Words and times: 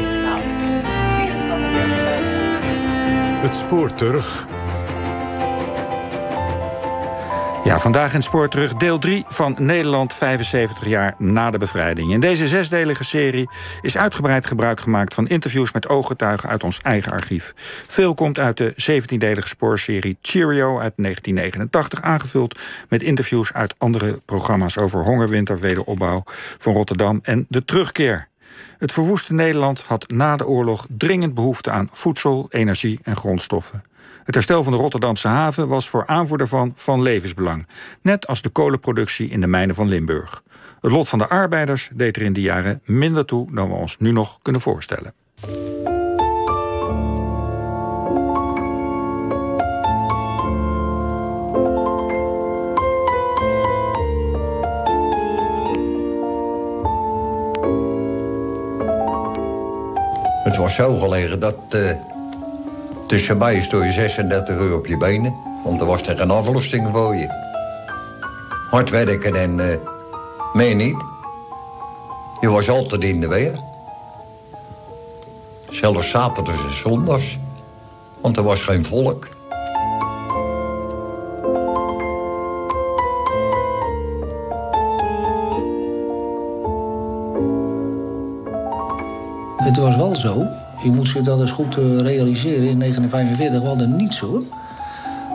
Nou. 0.00 0.40
Het 3.42 3.54
spoor 3.54 3.94
terug. 3.94 4.46
Ja, 7.64 7.78
vandaag 7.78 8.14
in 8.14 8.22
Spoor 8.22 8.48
terug 8.48 8.74
deel 8.74 8.98
3 8.98 9.24
van 9.28 9.56
Nederland 9.58 10.14
75 10.14 10.86
jaar 10.86 11.14
na 11.18 11.50
de 11.50 11.58
bevrijding. 11.58 12.12
In 12.12 12.20
deze 12.20 12.46
zesdelige 12.46 13.04
serie 13.04 13.48
is 13.80 13.96
uitgebreid 13.96 14.46
gebruik 14.46 14.80
gemaakt 14.80 15.14
van 15.14 15.28
interviews 15.28 15.72
met 15.72 15.88
ooggetuigen 15.88 16.48
uit 16.48 16.64
ons 16.64 16.80
eigen 16.80 17.12
archief. 17.12 17.52
Veel 17.86 18.14
komt 18.14 18.38
uit 18.38 18.56
de 18.56 18.72
17-delige 18.72 19.48
spoorserie 19.48 20.18
Cheerio 20.22 20.78
uit 20.78 20.92
1989, 20.96 22.02
aangevuld 22.02 22.60
met 22.88 23.02
interviews 23.02 23.52
uit 23.52 23.74
andere 23.78 24.20
programma's 24.24 24.78
over 24.78 25.04
hongerwinter, 25.04 25.60
wederopbouw 25.60 26.22
van 26.58 26.72
Rotterdam 26.72 27.20
en 27.22 27.46
de 27.48 27.64
terugkeer. 27.64 28.30
Het 28.78 28.92
verwoeste 28.92 29.34
Nederland 29.34 29.82
had 29.82 30.10
na 30.10 30.36
de 30.36 30.46
oorlog 30.46 30.86
dringend 30.88 31.34
behoefte 31.34 31.70
aan 31.70 31.88
voedsel, 31.90 32.46
energie 32.50 32.98
en 33.02 33.16
grondstoffen. 33.16 33.84
Het 34.24 34.34
herstel 34.34 34.62
van 34.62 34.72
de 34.72 34.78
Rotterdamse 34.78 35.28
haven 35.28 35.68
was 35.68 35.88
voor 35.88 36.06
aanvoer 36.06 36.38
daarvan 36.38 36.72
van 36.74 37.02
levensbelang. 37.02 37.66
Net 38.02 38.26
als 38.26 38.42
de 38.42 38.48
kolenproductie 38.48 39.28
in 39.28 39.40
de 39.40 39.46
mijnen 39.46 39.74
van 39.74 39.88
Limburg. 39.88 40.42
Het 40.80 40.92
lot 40.92 41.08
van 41.08 41.18
de 41.18 41.28
arbeiders 41.28 41.90
deed 41.94 42.16
er 42.16 42.22
in 42.22 42.32
die 42.32 42.42
jaren 42.42 42.80
minder 42.84 43.24
toe 43.24 43.54
dan 43.54 43.68
we 43.68 43.74
ons 43.74 43.98
nu 43.98 44.12
nog 44.12 44.38
kunnen 44.42 44.60
voorstellen. 44.60 45.14
Was 60.62 60.74
zo 60.74 60.98
gelegen 60.98 61.40
dat 61.40 61.56
uh, 61.74 61.90
tussen 63.06 63.38
mij 63.38 63.60
stond 63.60 63.84
je 63.84 63.92
36 63.92 64.56
uur 64.56 64.74
op 64.74 64.86
je 64.86 64.96
benen. 64.96 65.34
Want 65.64 65.80
er 65.80 65.86
was 65.86 66.02
er 66.02 66.16
geen 66.16 66.30
aflossing 66.30 66.88
voor 66.92 67.16
je. 67.16 67.26
Hard 68.70 68.90
werken 68.90 69.34
en 69.34 69.58
uh, 69.58 69.66
meer 70.52 70.74
niet. 70.74 70.96
Je 72.40 72.48
was 72.48 72.68
altijd 72.68 73.04
in 73.04 73.20
de 73.20 73.28
weer. 73.28 73.60
Zelfs 75.68 76.10
zaterdags 76.10 76.64
en 76.64 76.72
zondags. 76.72 77.38
Want 78.20 78.36
er 78.36 78.42
was 78.42 78.62
geen 78.62 78.84
volk. 78.84 79.28
Het 89.72 89.80
was 89.80 89.96
wel 89.96 90.16
zo, 90.16 90.46
je 90.82 90.90
moet 90.90 91.08
zich 91.08 91.22
dat 91.22 91.40
eens 91.40 91.50
goed 91.50 91.76
uh, 91.76 92.00
realiseren. 92.00 92.68
In 92.68 92.78
1945 92.78 93.60
we 93.60 93.66
hadden 93.66 93.96
niets 93.96 94.20
hoor. 94.20 94.42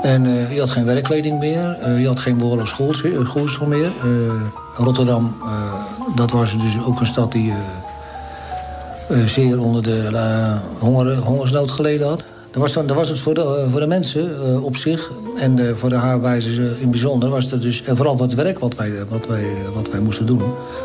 En 0.02 0.26
uh, 0.26 0.54
je 0.54 0.60
had 0.60 0.70
geen 0.70 0.86
werkkleding 0.86 1.40
meer, 1.40 1.78
uh, 1.88 2.02
je 2.02 2.08
had 2.08 2.20
geen 2.20 2.38
behoorlijk 2.38 2.68
schoolschool 2.68 3.68
meer. 3.68 3.92
Rotterdam, 4.76 5.36
dat 6.16 6.32
was 6.32 6.58
dus 6.58 6.78
ook 6.86 7.00
een 7.00 7.06
stad 7.06 7.32
die 7.32 7.54
zeer 9.26 9.62
onder 9.62 9.84
de 9.84 10.10
honger, 10.80 11.18
hongersnood 11.18 11.72
geleden 11.72 12.08
had. 12.08 12.24
Dan 12.52 12.62
was, 12.62 12.74
dan, 12.74 12.88
was 12.88 13.10
het 13.10 13.20
voor 13.20 13.34
de, 13.34 13.68
voor 13.72 13.80
de 13.80 13.88
mensen 13.88 14.64
op 14.64 14.76
zich 14.76 15.12
en 15.38 15.78
voor 15.78 15.90
de 15.90 15.96
haarwijzers 15.96 16.58
in 16.58 16.92
bijzonder... 16.92 17.30
Was 17.30 17.52
er 17.52 17.62
dus, 17.62 17.84
en 17.84 17.96
vooral 17.96 18.18
voor 18.18 18.26
het 18.26 18.36
werk 18.36 18.60
wat 18.60 18.76
wij, 18.76 18.92
wat 19.10 19.28
wij, 19.28 19.46
wat 19.74 19.90
wij 19.90 20.00
moesten 20.00 20.26
doen, 20.26 20.42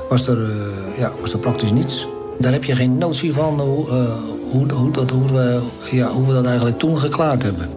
was 0.09 0.27
er, 0.27 0.51
ja, 0.99 1.11
was 1.21 1.33
er 1.33 1.39
praktisch 1.39 1.73
niets. 1.73 2.07
Daar 2.39 2.53
heb 2.53 2.65
je 2.65 2.77
geen 2.77 2.99
notie 2.99 3.33
van 3.33 3.61
hoe, 3.61 3.87
uh, 3.89 3.95
hoe, 4.51 4.73
hoe, 4.73 4.91
dat, 4.91 5.11
hoe, 5.11 5.33
we, 5.33 5.61
ja, 5.91 6.09
hoe 6.09 6.27
we 6.27 6.33
dat 6.33 6.45
eigenlijk 6.45 6.79
toen 6.79 6.99
geklaard 6.99 7.43
hebben. 7.43 7.69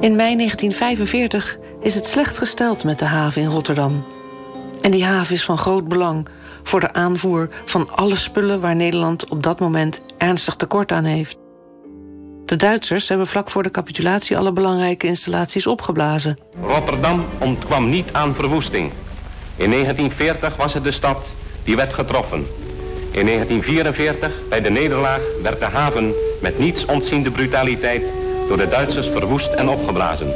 In 0.00 0.16
mei 0.16 0.36
1945 0.36 1.58
is 1.80 1.94
het 1.94 2.06
slecht 2.06 2.38
gesteld 2.38 2.84
met 2.84 2.98
de 2.98 3.04
haven 3.04 3.42
in 3.42 3.48
Rotterdam. 3.48 4.04
En 4.80 4.90
die 4.90 5.04
haven 5.04 5.34
is 5.34 5.44
van 5.44 5.58
groot 5.58 5.88
belang 5.88 6.28
voor 6.62 6.80
de 6.80 6.92
aanvoer 6.92 7.48
van 7.64 7.88
alle 7.90 8.16
spullen 8.16 8.60
waar 8.60 8.76
Nederland 8.76 9.28
op 9.28 9.42
dat 9.42 9.60
moment 9.60 10.02
ernstig 10.18 10.56
tekort 10.56 10.92
aan 10.92 11.04
heeft. 11.04 11.38
De 12.44 12.56
Duitsers 12.56 13.08
hebben 13.08 13.26
vlak 13.26 13.50
voor 13.50 13.62
de 13.62 13.70
capitulatie 13.70 14.38
alle 14.38 14.52
belangrijke 14.52 15.06
installaties 15.06 15.66
opgeblazen. 15.66 16.36
Rotterdam 16.62 17.24
ontkwam 17.38 17.90
niet 17.90 18.12
aan 18.12 18.34
verwoesting. 18.34 18.92
In 19.60 19.70
1940 19.70 20.56
was 20.56 20.74
het 20.74 20.84
de 20.84 20.90
stad 20.90 21.26
die 21.64 21.76
werd 21.76 21.92
getroffen. 21.92 22.46
In 23.10 23.26
1944, 23.26 24.48
bij 24.48 24.60
de 24.60 24.70
nederlaag, 24.70 25.20
werd 25.42 25.58
de 25.58 25.64
haven 25.64 26.14
met 26.40 26.58
niets 26.58 26.84
ontziende 26.84 27.30
brutaliteit 27.30 28.02
door 28.48 28.56
de 28.56 28.68
Duitsers 28.68 29.08
verwoest 29.08 29.52
en 29.52 29.68
opgeblazen. 29.68 30.34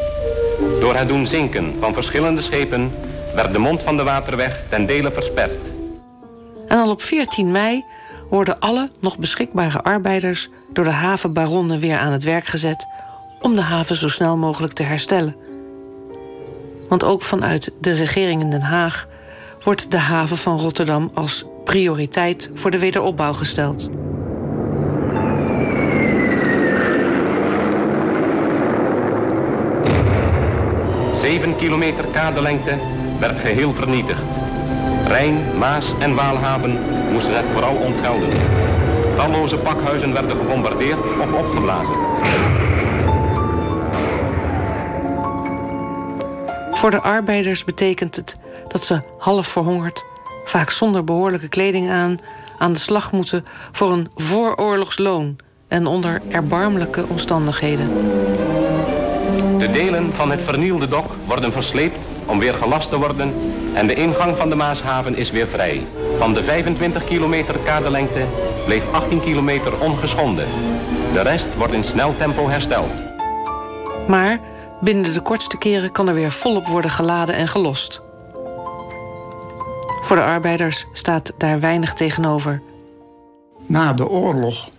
Door 0.81 0.95
het 0.95 1.09
doen 1.09 1.27
zinken 1.27 1.75
van 1.81 1.95
verschillende 1.95 2.41
schepen 2.41 2.93
werd 3.35 3.53
de 3.53 3.59
mond 3.59 3.83
van 3.83 3.97
de 3.97 4.03
waterweg 4.03 4.63
ten 4.69 4.87
dele 4.87 5.13
versperd. 5.13 5.57
En 6.69 6.79
al 6.79 6.91
op 6.91 7.03
14 7.03 7.53
mei 7.53 7.85
worden 8.29 8.61
alle 8.61 8.91
nog 9.01 9.19
beschikbare 9.19 9.83
arbeiders 9.83 10.49
door 10.73 10.85
de 10.85 10.91
havenbaronnen 10.91 11.81
weer 11.81 11.99
aan 11.99 12.13
het 12.13 12.25
werk 12.25 12.47
gezet 12.47 12.87
om 13.41 13.55
de 13.55 13.63
haven 13.63 13.97
zo 13.97 14.09
snel 14.09 14.37
mogelijk 14.37 14.73
te 14.73 14.83
herstellen. 14.83 15.37
Want 16.89 17.05
ook 17.05 17.23
vanuit 17.23 17.73
de 17.81 17.93
regering 17.93 18.41
in 18.41 18.51
Den 18.51 18.63
Haag 18.63 19.13
wordt 19.65 19.91
de 19.91 19.99
haven 19.99 20.37
van 20.37 20.59
Rotterdam 20.59 21.11
als 21.15 21.45
prioriteit 21.65 22.51
voor 22.55 22.71
de 22.71 22.79
wederopbouw 22.79 23.33
gesteld. 23.33 23.91
Zeven 31.15 31.57
kilometer 31.57 32.05
kadelengte 32.13 32.79
werd 33.21 33.41
geheel 33.41 33.75
vernietigd. 33.75 34.23
Rijn, 35.07 35.59
Maas 35.59 35.95
en 35.99 36.15
Waalhaven 36.15 36.79
moesten 37.13 37.37
het 37.37 37.47
vooral 37.53 37.77
ontgelden. 37.77 38.29
Talloze 39.17 39.57
pakhuizen 39.57 40.13
werden 40.13 40.37
gebombardeerd 40.37 41.01
of 41.01 41.33
opgeblazen. 41.33 41.97
Voor 46.85 46.93
de 46.93 47.01
arbeiders 47.01 47.65
betekent 47.65 48.17
het 48.17 48.39
dat 48.69 48.85
ze 48.85 49.01
half 49.19 49.47
verhongerd, 49.47 50.05
vaak 50.45 50.71
zonder 50.71 51.05
behoorlijke 51.05 51.49
kleding 51.49 51.91
aan, 51.91 52.17
aan 52.59 52.73
de 52.73 52.79
slag 52.79 53.13
moeten 53.13 53.45
voor 53.73 53.93
een 53.93 54.09
vooroorlogsloon 54.15 55.37
en 55.69 55.87
onder 55.87 56.23
erbarmelijke 56.29 57.07
omstandigheden. 57.09 57.89
De 59.59 59.69
delen 59.73 60.13
van 60.13 60.31
het 60.31 60.43
vernielde 60.43 60.89
dok 60.89 61.15
worden 61.27 61.53
versleept 61.53 61.99
om 62.27 62.39
weer 62.39 62.55
gelast 62.55 62.89
te 62.89 62.99
worden 62.99 63.35
en 63.75 63.87
de 63.87 63.95
ingang 63.95 64.37
van 64.37 64.49
de 64.49 64.55
Maashaven 64.55 65.17
is 65.17 65.31
weer 65.31 65.49
vrij. 65.49 65.87
Van 66.19 66.35
de 66.35 66.45
25 66.45 67.05
kilometer 67.05 67.59
kadelengte 67.59 68.25
bleef 68.65 68.93
18 68.93 69.21
kilometer 69.21 69.81
ongeschonden. 69.81 70.47
De 71.13 71.21
rest 71.21 71.57
wordt 71.57 71.73
in 71.73 71.85
snel 71.85 72.15
tempo 72.17 72.49
hersteld. 72.49 72.91
Maar 74.09 74.41
binnen 74.85 75.13
de 75.13 75.21
kortste 75.21 75.59
keren 75.59 75.93
kan 75.93 76.09
er 76.09 76.15
weer 76.15 76.33
volop 76.33 76.67
worden 76.67 76.91
geladen 76.91 77.35
en 77.35 77.49
gelost. 77.49 78.03
Voor 80.03 80.17
de 80.17 80.23
arbeiders 80.23 80.87
staat 80.93 81.33
daar 81.39 81.61
weinig 81.61 81.95
tegenover. 81.95 82.63
Na 83.67 83.93
de 83.93 84.09
oorlog, 84.09 84.71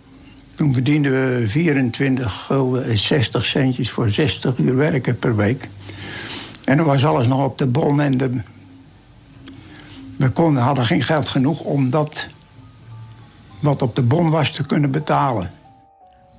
toen 0.54 0.72
verdienden 0.72 1.12
we 1.12 1.48
24 1.48 2.32
gulden 2.32 2.98
60 2.98 3.44
centjes 3.44 3.90
voor 3.90 4.10
60 4.10 4.58
uur 4.58 4.76
werken 4.76 5.18
per 5.18 5.36
week. 5.36 5.68
En 6.64 6.76
dan 6.76 6.86
was 6.86 7.04
alles 7.04 7.26
nog 7.26 7.44
op 7.44 7.58
de 7.58 7.66
bon 7.66 8.00
en 8.00 8.16
de... 8.16 8.40
we 10.16 10.30
konden, 10.30 10.62
hadden 10.62 10.84
geen 10.84 11.02
geld 11.02 11.28
genoeg 11.28 11.60
om 11.60 11.90
dat 11.90 12.28
wat 13.60 13.82
op 13.82 13.96
de 13.96 14.02
bon 14.02 14.30
was 14.30 14.52
te 14.52 14.66
kunnen 14.66 14.90
betalen. 14.90 15.50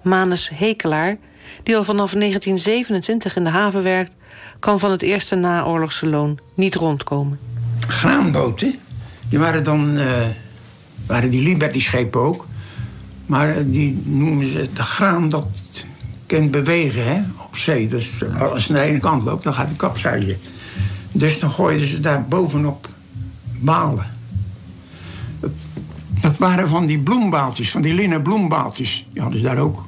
Manus 0.01 0.49
Hekelaar, 0.49 1.17
die 1.63 1.75
al 1.75 1.83
vanaf 1.83 2.11
1927 2.11 3.35
in 3.35 3.43
de 3.43 3.49
haven 3.49 3.83
werkt, 3.83 4.11
kan 4.59 4.79
van 4.79 4.91
het 4.91 5.01
eerste 5.01 5.35
naoorlogse 5.35 6.07
loon 6.07 6.39
niet 6.53 6.75
rondkomen 6.75 7.39
graanboten. 7.87 8.75
Die 9.29 9.39
waren 9.39 9.63
dan, 9.63 9.97
uh, 9.97 10.25
waren 11.05 11.29
die 11.29 11.41
Liberty-schepen 11.41 12.21
ook. 12.21 12.45
Maar 13.25 13.49
eh, 13.49 13.63
die 13.67 14.01
noemen 14.03 14.47
ze 14.47 14.69
de 14.73 14.83
graan 14.83 15.29
dat 15.29 15.45
kan 16.25 16.49
bewegen 16.49 17.05
hè, 17.05 17.21
op 17.45 17.57
zee. 17.57 17.87
Dus 17.87 18.09
als 18.39 18.65
ze 18.65 18.71
naar 18.71 18.81
de 18.83 18.87
ene 18.89 18.99
kant 18.99 19.23
loopt, 19.23 19.43
dan 19.43 19.53
gaat 19.53 19.69
de 19.69 19.75
kapseizen. 19.75 20.37
Dus 21.11 21.39
dan 21.39 21.51
gooiden 21.51 21.87
ze 21.87 21.99
daar 21.99 22.25
bovenop 22.27 22.89
balen. 23.59 24.15
Dat 26.19 26.37
waren 26.37 26.69
van 26.69 26.85
die 26.85 26.99
bloembaaltjes, 26.99 27.71
van 27.71 27.81
die 27.81 27.93
linnen 27.93 28.21
bloembaaltjes. 28.21 29.05
Die 29.13 29.21
hadden 29.21 29.39
ze 29.39 29.45
daar 29.45 29.57
ook. 29.57 29.85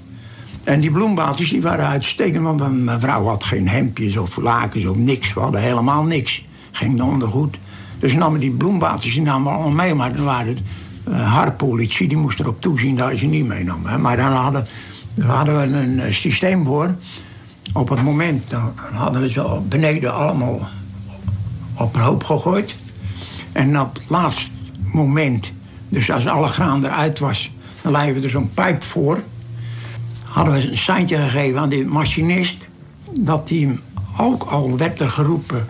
En 0.69 0.79
die 0.79 0.91
bloembaaltjes 0.91 1.49
die 1.49 1.61
waren 1.61 1.87
uitstekend, 1.87 2.43
want 2.43 2.83
mijn 2.83 2.99
vrouw 2.99 3.25
had 3.25 3.43
geen 3.43 3.67
hemdjes 3.67 4.17
of 4.17 4.37
lakens 4.37 4.85
of 4.85 4.95
niks. 4.95 5.33
We 5.33 5.39
hadden 5.39 5.61
helemaal 5.61 6.03
niks. 6.03 6.45
Geen 6.71 7.03
ondergoed. 7.03 7.57
Dus 7.99 8.13
namen 8.13 8.39
die 8.39 8.51
bloembaaltjes 8.51 9.13
die 9.13 9.21
namen 9.21 9.51
we 9.51 9.57
allemaal 9.57 9.85
mee, 9.85 9.93
maar 9.93 10.13
dan 10.13 10.23
waren 10.23 10.47
het 10.47 10.61
uh, 11.07 11.33
harpolitie, 11.33 12.07
die 12.07 12.17
moest 12.17 12.39
erop 12.39 12.61
toezien 12.61 12.95
dat 12.95 13.19
ze 13.19 13.25
niet 13.25 13.45
meenamen. 13.45 14.01
Maar 14.01 14.17
dan 14.17 14.31
hadden, 14.31 14.65
hadden 15.21 15.57
we 15.57 15.77
een 15.77 16.13
systeem 16.13 16.65
voor. 16.65 16.95
Op 17.73 17.89
het 17.89 18.03
moment 18.03 18.49
dan 18.49 18.73
hadden 18.75 19.21
we 19.21 19.29
ze 19.29 19.59
beneden 19.69 20.13
allemaal 20.13 20.67
op 21.77 21.95
een 21.95 22.01
hoop 22.01 22.23
gegooid. 22.23 22.75
En 23.51 23.79
op 23.79 23.95
het 23.95 24.09
laatste 24.09 24.51
moment, 24.93 25.53
dus 25.87 26.11
als 26.11 26.27
alle 26.27 26.47
graan 26.47 26.85
eruit 26.85 27.19
was, 27.19 27.51
dan 27.81 27.91
legden 27.91 28.13
we 28.13 28.21
er 28.21 28.29
zo'n 28.29 28.51
pijp 28.53 28.83
voor. 28.83 29.23
Hadden 30.29 30.53
we 30.53 30.69
een 30.69 30.77
seintje 30.77 31.17
gegeven 31.17 31.59
aan 31.59 31.69
de 31.69 31.85
machinist 31.85 32.57
dat 33.19 33.49
hij 33.49 33.79
ook 34.17 34.43
al 34.43 34.77
werd 34.77 34.99
er 34.99 35.09
geroepen: 35.09 35.67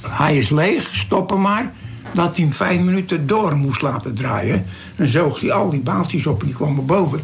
hij 0.00 0.38
is 0.38 0.50
leeg, 0.50 0.88
stoppen 0.94 1.40
maar 1.40 1.72
dat 2.12 2.36
hij 2.36 2.44
hem 2.44 2.54
vijf 2.54 2.80
minuten 2.80 3.26
door 3.26 3.56
moest 3.56 3.82
laten 3.82 4.14
draaien. 4.14 4.66
Dan 4.96 5.08
zoog 5.08 5.40
hij 5.40 5.52
al 5.52 5.70
die 5.70 5.80
baaltjes 5.80 6.26
op 6.26 6.40
en 6.40 6.46
die 6.46 6.56
kwamen 6.56 6.86
boven 6.86 7.20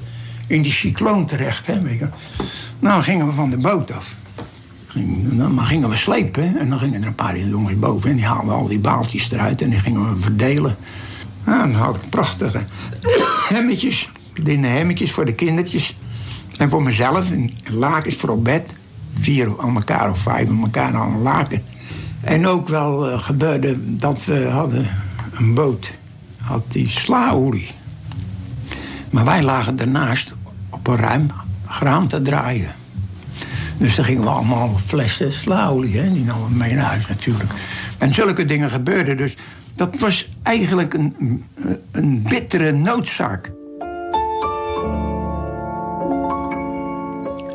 in 0.46 0.62
die 0.62 0.72
cycloon 0.72 1.26
terecht. 1.26 1.66
Hè, 1.66 1.82
weet. 1.82 2.04
Nou, 2.78 3.02
gingen 3.02 3.26
we 3.26 3.32
van 3.32 3.50
de 3.50 3.58
boot 3.58 3.92
af. 3.92 4.16
Dan 5.36 5.60
gingen 5.60 5.88
we 5.88 5.96
slepen 5.96 6.58
en 6.58 6.68
dan 6.68 6.78
gingen 6.78 7.00
er 7.00 7.06
een 7.06 7.14
paar 7.14 7.38
jongens 7.38 7.78
boven... 7.78 8.10
en 8.10 8.16
die 8.16 8.24
haalden 8.24 8.54
al 8.54 8.68
die 8.68 8.78
baaltjes 8.78 9.30
eruit 9.30 9.62
en 9.62 9.70
die 9.70 9.78
gingen 9.78 10.14
we 10.14 10.20
verdelen. 10.20 10.76
Nou, 11.44 11.58
dan 11.58 11.80
had 11.80 11.96
ik 11.96 12.10
prachtige 12.10 12.64
hemmetjes, 13.54 14.10
linnen 14.34 14.70
hemmetjes 14.70 15.12
voor 15.12 15.24
de 15.24 15.34
kindertjes. 15.34 15.96
En 16.60 16.70
voor 16.70 16.82
mezelf, 16.82 17.30
en 17.30 17.50
lakens 17.72 18.16
voor 18.16 18.28
op 18.28 18.44
bed. 18.44 18.62
Vier 19.14 19.60
aan 19.60 19.74
elkaar 19.74 20.10
of 20.10 20.18
vijf 20.18 20.48
aan 20.48 20.62
elkaar 20.62 20.94
een 20.94 21.22
laken. 21.22 21.62
En 22.20 22.46
ook 22.46 22.68
wel 22.68 23.10
uh, 23.10 23.18
gebeurde 23.18 23.96
dat 23.96 24.24
we 24.24 24.44
hadden 24.44 24.86
een 25.32 25.54
boot, 25.54 25.92
had 26.38 26.62
die 26.68 26.88
slaolie. 26.88 27.68
Maar 29.10 29.24
wij 29.24 29.42
lagen 29.42 29.76
daarnaast 29.76 30.34
op 30.70 30.86
een 30.86 30.96
ruim 30.96 31.26
graan 31.66 32.06
te 32.06 32.22
draaien. 32.22 32.74
Dus 33.76 33.94
dan 33.94 34.04
gingen 34.04 34.22
we 34.22 34.28
allemaal 34.28 34.80
flessen 34.86 35.32
slaolie, 35.32 35.98
hè? 35.98 36.12
die 36.12 36.24
namen 36.24 36.48
we 36.48 36.54
mee 36.54 36.74
naar 36.74 36.84
huis 36.84 37.06
natuurlijk. 37.06 37.52
En 37.98 38.14
zulke 38.14 38.44
dingen 38.44 38.70
gebeurden 38.70 39.16
dus. 39.16 39.36
Dat 39.74 40.00
was 40.00 40.28
eigenlijk 40.42 40.94
een, 40.94 41.44
een 41.90 42.22
bittere 42.22 42.72
noodzaak. 42.72 43.52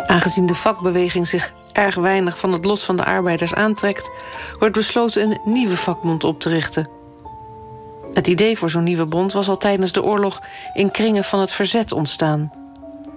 Aangezien 0.07 0.45
de 0.45 0.55
vakbeweging 0.55 1.27
zich 1.27 1.53
erg 1.71 1.95
weinig 1.95 2.39
van 2.39 2.53
het 2.53 2.65
lot 2.65 2.83
van 2.83 2.95
de 2.95 3.05
arbeiders 3.05 3.53
aantrekt, 3.53 4.11
wordt 4.59 4.75
besloten 4.75 5.21
een 5.21 5.39
nieuwe 5.43 5.77
vakbond 5.77 6.23
op 6.23 6.39
te 6.39 6.49
richten. 6.49 6.89
Het 8.13 8.27
idee 8.27 8.57
voor 8.57 8.69
zo'n 8.69 8.83
nieuwe 8.83 9.05
bond 9.05 9.31
was 9.31 9.49
al 9.49 9.57
tijdens 9.57 9.91
de 9.91 10.03
oorlog 10.03 10.41
in 10.73 10.91
kringen 10.91 11.23
van 11.23 11.39
het 11.39 11.51
verzet 11.51 11.91
ontstaan. 11.91 12.51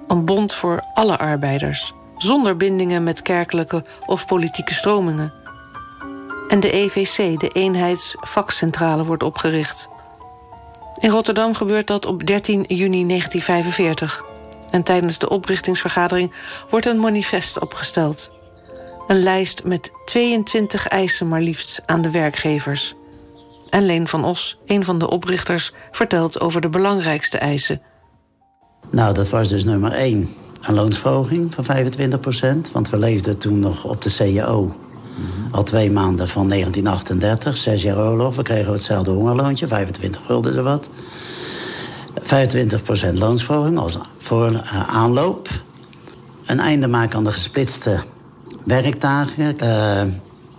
Een 0.08 0.24
bond 0.24 0.54
voor 0.54 0.84
alle 0.94 1.18
arbeiders, 1.18 1.94
zonder 2.16 2.56
bindingen 2.56 3.02
met 3.02 3.22
kerkelijke 3.22 3.84
of 4.06 4.26
politieke 4.26 4.74
stromingen. 4.74 5.32
En 6.48 6.60
de 6.60 6.70
EVC, 6.70 7.40
de 7.40 7.48
Eenheidsvakcentrale, 7.48 9.04
wordt 9.04 9.22
opgericht. 9.22 9.88
In 11.00 11.10
Rotterdam 11.10 11.54
gebeurt 11.54 11.86
dat 11.86 12.06
op 12.06 12.26
13 12.26 12.64
juni 12.68 13.06
1945. 13.06 14.27
En 14.70 14.82
tijdens 14.82 15.18
de 15.18 15.28
oprichtingsvergadering 15.28 16.32
wordt 16.70 16.86
een 16.86 17.00
manifest 17.00 17.60
opgesteld. 17.60 18.30
Een 19.06 19.22
lijst 19.22 19.64
met 19.64 19.90
22 20.04 20.86
eisen 20.86 21.28
maar 21.28 21.40
liefst 21.40 21.82
aan 21.86 22.02
de 22.02 22.10
werkgevers. 22.10 22.94
En 23.70 23.86
Leen 23.86 24.08
van 24.08 24.24
Os, 24.24 24.58
een 24.66 24.84
van 24.84 24.98
de 24.98 25.10
oprichters, 25.10 25.72
vertelt 25.90 26.40
over 26.40 26.60
de 26.60 26.68
belangrijkste 26.68 27.38
eisen. 27.38 27.82
Nou, 28.90 29.14
dat 29.14 29.28
was 29.28 29.48
dus 29.48 29.64
nummer 29.64 29.92
1. 29.92 30.34
Een 30.62 30.74
loonsverhoging 30.74 31.54
van 31.54 31.64
25 31.64 32.20
procent. 32.20 32.72
Want 32.72 32.90
we 32.90 32.98
leefden 32.98 33.38
toen 33.38 33.58
nog 33.58 33.84
op 33.84 34.02
de 34.02 34.14
CAO. 34.16 34.74
Al 35.50 35.62
twee 35.62 35.90
maanden 35.90 36.28
van 36.28 36.48
1938, 36.48 37.56
zes 37.56 37.82
jaar 37.82 37.98
oorlog. 37.98 38.36
We 38.36 38.42
kregen 38.42 38.72
hetzelfde 38.72 39.10
hongerloontje, 39.10 39.68
25 39.68 40.24
gulden 40.24 40.54
zo 40.54 40.62
wat. 40.62 40.90
25 42.22 42.82
procent 42.82 43.18
loonsverhoging 43.18 43.78
als 43.78 43.98
voor 44.18 44.50
uh, 44.50 44.96
aanloop. 44.96 45.48
Een 46.46 46.60
einde 46.60 46.88
maken 46.88 47.16
aan 47.16 47.24
de 47.24 47.30
gesplitste 47.30 47.98
werkdagen. 48.64 49.56
Uh, 49.62 50.02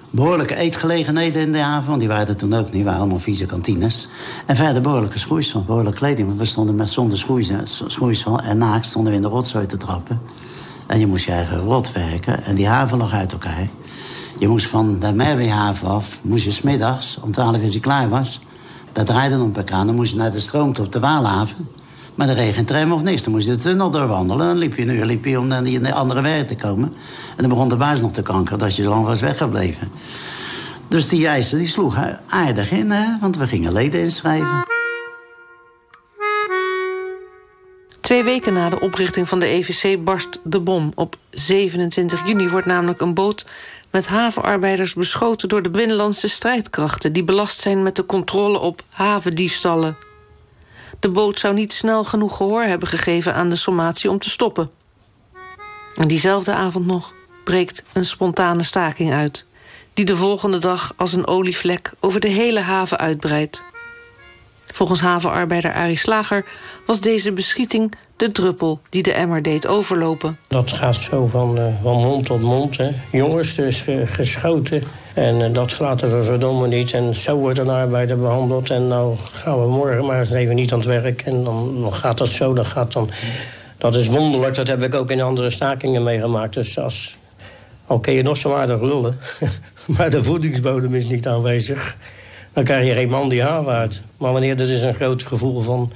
behoorlijke 0.09 0.56
eetgelegenheden 0.56 1.41
in 1.41 1.51
de 1.51 1.57
haven, 1.57 1.88
want 1.88 2.00
die 2.00 2.09
waren 2.09 2.27
er 2.27 2.35
toen 2.35 2.53
ook 2.53 2.71
niet. 2.71 2.83
Waren 2.83 3.00
allemaal 3.00 3.19
vieze 3.19 3.45
kantines. 3.45 4.09
En 4.45 4.56
verder 4.56 4.81
behoorlijke 4.81 5.19
schoeisel, 5.19 5.63
behoorlijke 5.63 5.97
kleding. 5.97 6.27
Want 6.27 6.39
we 6.39 6.45
stonden 6.45 6.75
met 6.75 6.89
zonder 6.89 7.17
schoeisel 7.88 8.39
en 8.39 8.57
naakt 8.57 8.85
stonden 8.85 9.11
we 9.11 9.17
in 9.17 9.23
de 9.23 9.29
rotzooi 9.29 9.65
te 9.65 9.77
trappen. 9.77 10.21
En 10.88 11.00
je 11.00 11.07
moest 11.07 11.25
je 11.25 11.31
eigen 11.31 11.59
rot 11.59 11.91
werken. 11.91 12.44
En 12.44 12.56
die 12.56 12.67
haven 12.67 12.97
lag 12.97 13.13
uit 13.13 13.31
elkaar. 13.31 13.69
Je 14.38 14.47
moest 14.47 14.67
van 14.67 15.00
de 15.00 15.13
Merwehaven 15.13 15.88
af, 15.88 16.19
moest 16.21 16.45
je 16.45 16.51
smiddags, 16.51 17.17
om 17.21 17.31
12 17.31 17.56
uur 17.56 17.63
als 17.63 17.73
je 17.73 17.79
klaar 17.79 18.09
was... 18.09 18.39
dat 18.94 19.06
draaide 19.06 19.41
op 19.41 19.57
elkaar, 19.57 19.86
dan 19.86 19.95
moest 19.95 20.12
je 20.12 20.18
naar 20.18 20.31
de 20.31 20.39
stroomte 20.39 20.81
op 20.81 20.91
de 20.91 21.00
Waalhaven... 21.00 21.68
Maar 22.19 22.30
reed 22.30 22.56
geen 22.56 22.65
tram 22.65 22.91
of 22.91 23.03
niks. 23.03 23.24
Dan 23.24 23.33
moest 23.33 23.45
je 23.45 23.56
de 23.56 23.62
tunnel 23.62 23.91
doorwandelen. 23.91 24.47
Dan 24.47 24.57
liep 24.57 24.75
je 24.75 24.81
een 24.81 24.89
uur 24.89 25.06
liep 25.06 25.25
je 25.25 25.39
om 25.39 25.47
naar 25.47 25.63
die 25.63 25.94
andere 25.94 26.21
werk 26.21 26.47
te 26.47 26.56
komen. 26.56 26.94
En 27.30 27.38
dan 27.38 27.50
begon 27.50 27.69
de 27.69 27.77
baas 27.77 28.01
nog 28.01 28.12
te 28.12 28.21
kankeren 28.21 28.59
dat 28.59 28.75
je 28.75 28.83
zo 28.83 28.89
lang 28.89 29.06
was 29.06 29.21
weggebleven. 29.21 29.91
Dus 30.88 31.07
die 31.07 31.27
eisen 31.27 31.57
die 31.57 31.68
sloegen 31.68 32.19
aardig 32.27 32.71
in, 32.71 32.91
hè? 32.91 33.19
want 33.21 33.38
we 33.38 33.47
gingen 33.47 33.71
leden 33.71 34.01
inschrijven. 34.01 34.65
Twee 38.01 38.24
weken 38.24 38.53
na 38.53 38.69
de 38.69 38.80
oprichting 38.80 39.27
van 39.27 39.39
de 39.39 39.45
EVC 39.45 40.03
barst 40.03 40.39
de 40.44 40.59
bom. 40.59 40.92
Op 40.95 41.15
27 41.30 42.27
juni 42.27 42.50
wordt 42.50 42.68
namelijk 42.68 43.01
een 43.01 43.13
boot 43.13 43.45
met 43.91 44.07
havenarbeiders 44.07 44.94
beschoten 44.94 45.50
door 45.50 45.62
de 45.62 45.69
binnenlandse 45.69 46.27
strijdkrachten... 46.27 47.13
die 47.13 47.24
belast 47.24 47.59
zijn 47.59 47.83
met 47.83 47.95
de 47.95 48.06
controle 48.06 48.59
op 48.59 48.81
havendiefstallen. 48.89 49.97
De 51.00 51.09
boot 51.09 51.39
zou 51.39 51.53
niet 51.53 51.74
snel 51.74 52.03
genoeg 52.03 52.38
gehoor 52.38 52.63
hebben 52.63 52.88
gegeven 52.88 53.33
aan 53.33 53.50
de 53.50 53.56
sommatie 53.56 54.09
om 54.09 54.19
te 54.19 54.30
stoppen. 54.30 54.71
En 55.95 56.07
diezelfde 56.07 56.53
avond 56.53 56.86
nog 56.86 57.13
breekt 57.44 57.83
een 57.94 58.06
spontane 58.06 58.63
staking 58.63 59.12
uit... 59.12 59.45
die 59.94 60.06
de 60.06 60.15
volgende 60.15 60.57
dag 60.57 60.94
als 60.95 61.13
een 61.13 61.27
olievlek 61.27 61.92
over 62.00 62.19
de 62.19 62.27
hele 62.27 62.59
haven 62.59 62.97
uitbreidt. 62.97 63.63
Volgens 64.73 65.02
havenarbeider 65.02 65.73
Arie 65.73 65.97
Slager 65.97 66.45
was 66.85 67.02
deze 67.02 67.31
beschieting 67.31 67.94
de 68.19 68.31
druppel 68.31 68.80
die 68.90 69.04
de 69.04 69.14
emmer 69.14 69.42
deed 69.42 69.68
overlopen. 69.68 70.38
Dat 70.47 70.71
gaat 70.71 70.95
zo 70.95 71.28
van, 71.28 71.57
uh, 71.57 71.64
van 71.81 71.97
mond 71.97 72.26
tot 72.26 72.42
mond. 72.42 72.78
Hè. 72.78 72.90
Jongens, 73.11 73.56
dus 73.56 73.85
geschoten. 74.04 74.83
En 75.14 75.35
uh, 75.40 75.54
dat 75.54 75.80
laten 75.80 76.18
we 76.18 76.23
verdomme 76.23 76.68
niet. 76.68 76.92
En 76.92 77.16
zo 77.16 77.38
wordt 77.38 77.57
een 77.57 77.69
arbeider 77.69 78.19
behandeld. 78.19 78.69
En 78.69 78.88
nou 78.88 79.16
gaan 79.18 79.61
we 79.61 79.68
morgen 79.68 80.06
maar 80.06 80.19
eens 80.19 80.31
even 80.31 80.56
niet 80.56 80.71
aan 80.71 80.80
het 80.80 80.88
werk. 80.88 81.21
En 81.21 81.44
dan, 81.44 81.88
gaat 81.92 82.18
dat 82.18 82.30
zo, 82.30 82.54
dan 82.54 82.66
gaat 82.66 82.92
dan... 82.92 83.09
Dat 83.78 83.95
is 83.95 84.07
wonderlijk, 84.07 84.56
dat 84.56 84.68
heb 84.68 84.83
ik 84.83 84.95
ook 84.95 85.11
in 85.11 85.21
andere 85.21 85.49
stakingen 85.49 86.04
meegemaakt. 86.04 86.54
Dus 86.54 86.80
als, 86.80 87.18
al 87.85 87.99
kun 87.99 88.14
je 88.14 88.21
nog 88.21 88.38
zo 88.38 88.54
aardig 88.54 88.81
lullen... 88.81 89.18
maar 89.97 90.09
de 90.09 90.23
voedingsbodem 90.23 90.95
is 90.95 91.09
niet 91.09 91.28
aanwezig... 91.28 91.97
dan 92.54 92.64
krijg 92.64 92.88
je 92.88 92.94
geen 92.94 93.09
man 93.09 93.30
die 93.30 93.44
uit. 93.45 94.02
Maar 94.18 94.31
wanneer 94.31 94.59
er 94.59 94.68
dus 94.68 94.81
een 94.81 94.94
groot 94.94 95.23
gevoel 95.23 95.61
van 95.61 95.92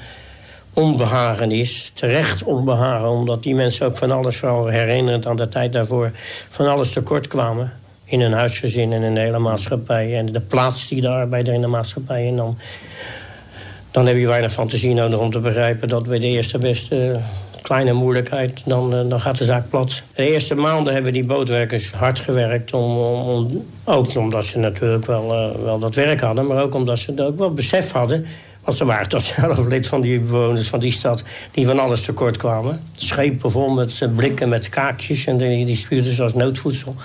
onbehagen 0.74 1.52
is. 1.52 1.92
Terecht 1.94 2.44
onbehagen, 2.44 3.10
omdat 3.10 3.44
die 3.44 3.56
mensen 3.56 3.86
ook 3.86 3.98
van 3.98 4.12
alles, 4.12 4.38
vooral 4.38 4.68
herinnerend 4.68 5.26
aan 5.26 5.36
de 5.36 5.48
tijd 5.48 5.74
daarvoor, 5.74 6.12
van 6.50 6.68
alles 6.68 6.92
tekort 6.92 7.28
kwamen. 7.28 7.74
In 8.04 8.22
hun 8.22 8.34
huisgezin 8.34 8.94
en 8.94 9.02
in 9.02 9.14
de 9.14 9.22
hele 9.22 9.40
maatschappij. 9.40 10.18
En 10.18 10.26
de 10.26 10.42
plaats 10.42 10.88
die 10.88 11.02
de 11.02 11.08
arbeider 11.08 11.54
in 11.54 11.62
de 11.62 11.68
maatschappij. 11.68 12.28
En 12.28 12.36
dan, 12.36 12.58
dan 13.92 14.08
heb 14.08 14.18
je 14.18 14.28
weinig 14.28 14.52
fantasie 14.52 14.94
nodig 14.94 15.20
om 15.20 15.32
te 15.32 15.40
begrijpen 15.40 15.88
dat 15.88 16.08
bij 16.08 16.20
de 16.20 16.28
eerste 16.28 16.58
beste 16.58 17.20
kleine 17.64 17.94
moeilijkheid, 17.94 18.62
dan, 18.66 18.94
eh, 18.94 19.10
dan 19.10 19.20
gaat 19.20 19.38
de 19.38 19.44
zaak 19.44 19.70
plat. 19.70 20.04
De 20.16 20.32
eerste 20.32 20.56
maanden 20.56 20.94
hebben 20.94 21.14
die 21.14 21.26
bootwerkers 21.26 21.92
hard 21.92 22.20
gewerkt. 22.20 22.74
Om, 22.74 22.98
om, 22.98 23.66
ook 23.84 24.16
omdat 24.16 24.46
ze 24.46 24.60
natuurlijk 24.60 25.06
wel, 25.06 25.34
uh, 25.34 25.64
wel 25.64 25.80
dat 25.80 25.96
werk 25.96 26.22
hadden, 26.22 26.48
maar 26.48 26.64
ook 26.64 26.74
omdat 26.74 27.00
ze 27.00 27.14
ook 27.18 27.38
wel 27.38 27.54
besef 27.54 27.92
hadden 27.92 28.26
want 28.64 28.78
ze 28.78 28.86
waren 28.86 29.10
toch 29.10 29.22
zelf 29.22 29.68
lid 29.68 29.88
van 29.88 30.02
die 30.02 30.20
bewoners 30.20 30.68
van 30.68 30.80
die 30.80 30.92
stad... 30.92 31.24
die 31.52 31.66
van 31.66 31.80
alles 31.80 32.02
tekort 32.02 32.38
kwamen. 32.38 32.82
Schepen 32.96 33.52
vol 33.52 33.70
met 33.70 34.00
eh, 34.02 34.10
blikken 34.16 34.50
met 34.50 34.70
kaakjes... 34.70 35.26
en 35.26 35.38
die, 35.38 35.66
die 35.66 35.76
spuurden 35.76 36.12
ze 36.12 36.24
als 36.24 36.34
noodvoedsel 36.34 36.96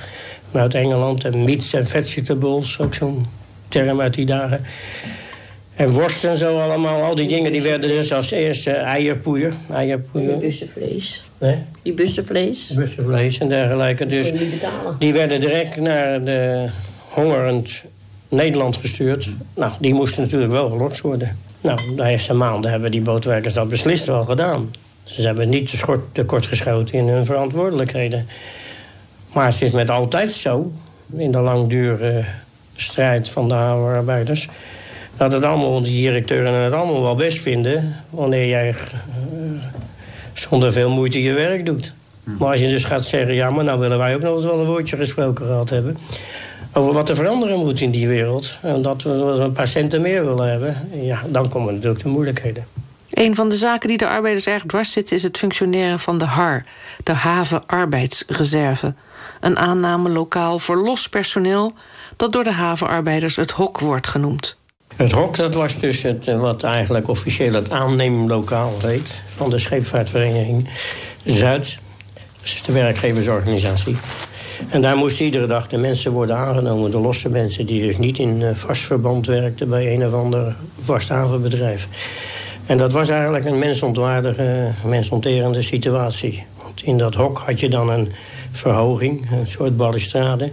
vanuit 0.50 0.74
Engeland. 0.74 1.24
En 1.24 1.44
meats 1.44 1.72
en 1.72 1.86
vegetables, 1.86 2.80
ook 2.80 2.94
zo'n 2.94 3.26
term 3.68 4.00
uit 4.00 4.14
die 4.14 4.26
dagen. 4.26 4.64
En 5.74 5.90
worst 5.90 6.24
en 6.24 6.36
zo 6.36 6.58
allemaal. 6.58 7.02
Al 7.02 7.14
die 7.14 7.28
dingen 7.28 7.52
die 7.52 7.62
werden 7.62 7.88
dus 7.88 8.12
als 8.12 8.30
eerste 8.30 8.70
eierpoeier. 8.70 9.52
eierpoeier. 9.72 10.28
Die 10.28 10.38
bussenvlees. 10.38 11.26
Nee? 11.38 11.56
Die 11.82 11.92
bussenvlees. 11.92 12.72
Bussenvlees 12.74 13.38
en 13.38 13.48
dergelijke. 13.48 14.06
Dus 14.06 14.32
die 14.98 15.12
werden 15.12 15.40
direct 15.40 15.76
naar 15.76 16.24
de 16.24 16.68
hongerend 17.08 17.82
Nederland 18.28 18.76
gestuurd. 18.76 19.30
Nou, 19.54 19.72
die 19.80 19.94
moesten 19.94 20.22
natuurlijk 20.22 20.52
wel 20.52 20.68
gelost 20.68 21.00
worden. 21.00 21.38
Nou, 21.60 21.94
de 21.96 22.04
eerste 22.04 22.34
maanden 22.34 22.70
hebben 22.70 22.90
die 22.90 23.00
bootwerkers 23.00 23.54
dat 23.54 23.68
beslist 23.68 24.06
wel 24.06 24.24
gedaan. 24.24 24.70
Ze 25.04 25.26
hebben 25.26 25.48
niet 25.48 25.84
te, 26.12 26.24
kort 26.24 26.46
geschoten 26.46 26.94
in 26.94 27.08
hun 27.08 27.24
verantwoordelijkheden. 27.24 28.26
Maar 29.32 29.46
het 29.46 29.62
is 29.62 29.70
met 29.70 29.90
altijd 29.90 30.32
zo, 30.32 30.72
in 31.16 31.32
de 31.32 31.38
langdurige 31.38 32.24
strijd 32.76 33.28
van 33.28 33.48
de 33.48 33.54
havenarbeiders... 33.54 34.48
dat 35.16 35.32
het 35.32 35.44
allemaal, 35.44 35.80
die 35.80 36.02
directeuren 36.02 36.52
het 36.52 36.72
allemaal 36.72 37.02
wel 37.02 37.14
best 37.14 37.38
vinden... 37.38 37.94
wanneer 38.10 38.48
jij 38.48 38.68
uh, 38.68 38.74
zonder 40.32 40.72
veel 40.72 40.90
moeite 40.90 41.22
je 41.22 41.32
werk 41.32 41.66
doet. 41.66 41.94
Maar 42.38 42.50
als 42.50 42.60
je 42.60 42.68
dus 42.68 42.84
gaat 42.84 43.04
zeggen, 43.04 43.34
ja, 43.34 43.50
maar 43.50 43.64
nou 43.64 43.78
willen 43.78 43.98
wij 43.98 44.14
ook 44.14 44.22
nog 44.22 44.34
eens 44.34 44.44
wel 44.44 44.58
een 44.58 44.66
woordje 44.66 44.96
gesproken 44.96 45.46
gehad 45.46 45.70
hebben 45.70 45.96
over 46.72 46.92
wat 46.92 47.08
er 47.08 47.14
veranderen 47.14 47.58
moet 47.58 47.80
in 47.80 47.90
die 47.90 48.08
wereld. 48.08 48.58
En 48.62 48.82
dat 48.82 49.02
we 49.02 49.10
een 49.10 49.52
paar 49.52 49.66
centen 49.66 50.00
meer 50.00 50.24
willen 50.24 50.50
hebben. 50.50 50.90
Ja, 51.02 51.22
dan 51.26 51.48
komen 51.48 51.74
natuurlijk 51.74 52.02
de 52.02 52.08
moeilijkheden. 52.08 52.66
Een 53.10 53.34
van 53.34 53.48
de 53.48 53.56
zaken 53.56 53.88
die 53.88 53.98
de 53.98 54.08
arbeiders 54.08 54.46
erg 54.46 54.62
dwars 54.66 54.92
zitten... 54.92 55.16
is 55.16 55.22
het 55.22 55.38
functioneren 55.38 56.00
van 56.00 56.18
de 56.18 56.24
HAR, 56.24 56.64
de 57.04 57.12
Haven 57.12 57.66
Arbeidsreserve. 57.66 58.94
Een 59.40 59.58
aanname 59.58 60.08
lokaal 60.08 60.58
voor 60.58 60.76
los 60.76 61.08
personeel... 61.08 61.72
dat 62.16 62.32
door 62.32 62.44
de 62.44 62.52
havenarbeiders 62.52 63.36
het 63.36 63.50
HOK 63.50 63.80
wordt 63.80 64.06
genoemd. 64.06 64.56
Het 64.96 65.12
HOK 65.12 65.36
dat 65.36 65.54
was 65.54 65.78
dus 65.78 66.02
het, 66.02 66.26
eh, 66.26 66.40
wat 66.40 66.62
eigenlijk 66.62 67.08
officieel 67.08 67.52
het 67.52 67.70
aanneemlokaal 67.70 68.74
heet... 68.82 69.14
van 69.36 69.50
de 69.50 69.58
scheepvaartvereniging 69.58 70.68
Zuid. 71.24 71.78
Dat 72.14 72.44
is 72.44 72.62
de 72.62 72.72
werkgeversorganisatie. 72.72 73.96
En 74.68 74.80
daar 74.82 74.96
moesten 74.96 75.24
iedere 75.24 75.46
dag 75.46 75.68
de 75.68 75.78
mensen 75.78 76.12
worden 76.12 76.36
aangenomen. 76.36 76.90
De 76.90 76.98
losse 76.98 77.28
mensen 77.28 77.66
die 77.66 77.82
dus 77.82 77.98
niet 77.98 78.18
in 78.18 78.42
eh, 78.42 78.54
vast 78.54 78.82
verband 78.82 79.26
werkten... 79.26 79.68
bij 79.68 79.94
een 79.94 80.06
of 80.06 80.12
ander 80.12 80.56
vast 80.78 81.08
havenbedrijf. 81.08 81.88
En 82.66 82.78
dat 82.78 82.92
was 82.92 83.08
eigenlijk 83.08 83.44
een 83.44 83.58
mensontwaardige, 83.58 84.70
mensonterende 84.84 85.62
situatie. 85.62 86.44
Want 86.62 86.82
in 86.82 86.98
dat 86.98 87.14
hok 87.14 87.38
had 87.38 87.60
je 87.60 87.68
dan 87.68 87.90
een 87.90 88.12
verhoging, 88.52 89.30
een 89.30 89.46
soort 89.46 89.76
balustrade. 89.76 90.52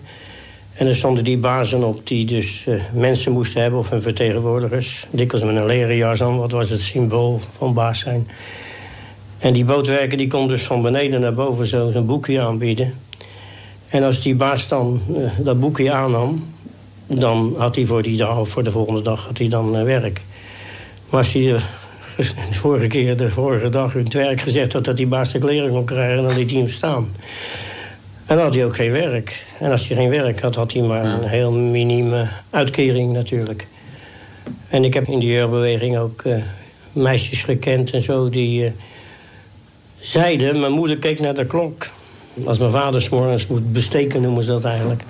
En 0.74 0.88
er 0.88 0.96
stonden 0.96 1.24
die 1.24 1.38
bazen 1.38 1.84
op 1.84 2.08
die 2.08 2.26
dus 2.26 2.66
uh, 2.68 2.82
mensen 2.94 3.32
moesten 3.32 3.62
hebben... 3.62 3.80
of 3.80 3.90
hun 3.90 4.02
vertegenwoordigers, 4.02 5.08
dikwijls 5.10 5.46
met 5.46 5.56
een 5.56 5.66
leren 5.66 5.96
jas 5.96 6.24
aan... 6.24 6.38
wat 6.38 6.52
was 6.52 6.70
het 6.70 6.82
symbool 6.82 7.40
van 7.58 7.74
baas 7.74 8.00
zijn. 8.00 8.28
En 9.38 9.54
die 9.54 9.66
bootwerker 9.66 10.18
die 10.18 10.28
kon 10.28 10.48
dus 10.48 10.64
van 10.64 10.82
beneden 10.82 11.22
naar 11.22 11.34
boven 11.34 11.68
zo 11.68 11.90
zijn 11.90 12.06
boekje 12.06 12.42
aanbieden... 12.42 12.94
En 13.96 14.04
als 14.04 14.22
die 14.22 14.36
baas 14.36 14.68
dan 14.68 15.02
uh, 15.10 15.30
dat 15.40 15.60
boekje 15.60 15.92
aannam... 15.92 16.46
dan 17.08 17.54
had 17.58 17.76
hij 17.76 17.86
voor 17.86 18.02
die 18.02 18.18
dag 18.18 18.40
of 18.40 18.50
voor 18.50 18.64
de 18.64 18.72
volgende 18.72 19.02
dag 19.02 19.26
had 19.26 19.38
hij 19.38 19.48
dan 19.48 19.76
uh, 19.76 19.84
werk. 19.84 20.22
Maar 21.10 21.20
als 21.20 21.34
hij 21.34 21.42
de, 21.42 21.60
de, 22.18 22.54
vorige 22.64 22.88
keer, 22.88 23.18
de 23.18 23.30
vorige 23.30 23.70
dag 23.70 23.96
in 23.96 24.04
het 24.04 24.14
werk 24.14 24.42
gezegd 24.42 24.74
had... 24.74 24.86
dat 24.86 24.98
die 24.98 25.08
baas 25.08 25.32
de 25.32 25.40
kleren 25.40 25.70
kon 25.70 25.86
krijgen, 25.86 26.24
dan 26.24 26.36
liet 26.36 26.50
hij 26.50 26.60
hem 26.60 26.70
staan. 26.70 27.16
En 28.26 28.36
dan 28.36 28.40
had 28.40 28.54
hij 28.54 28.66
ook 28.66 28.76
geen 28.76 28.92
werk. 28.92 29.46
En 29.60 29.72
als 29.72 29.88
hij 29.88 29.98
geen 29.98 30.10
werk 30.10 30.42
had, 30.42 30.56
had 30.56 30.74
hij 30.74 30.82
maar 30.82 31.06
een 31.06 31.28
heel 31.28 31.52
minieme 31.52 32.28
uitkering 32.50 33.14
natuurlijk. 33.14 33.68
En 34.68 34.84
ik 34.84 34.94
heb 34.94 35.08
in 35.08 35.20
die 35.20 35.32
jeugdbeweging 35.32 35.98
ook 35.98 36.24
uh, 36.24 36.36
meisjes 36.92 37.44
gekend 37.44 37.92
en 37.92 38.02
zo... 38.02 38.30
die 38.30 38.72
zeiden, 40.00 40.60
mijn 40.60 40.72
moeder 40.72 40.98
keek 40.98 41.20
naar 41.20 41.36
de 41.36 41.46
klok... 41.46 41.88
Als 42.44 42.58
mijn 42.58 42.72
vader 42.72 43.02
s'morgens 43.02 43.48
moet 43.48 43.74
besteken, 43.74 44.22
noemen 44.22 44.44
ze 44.44 44.52
dat 44.52 44.64
eigenlijk. 44.64 45.04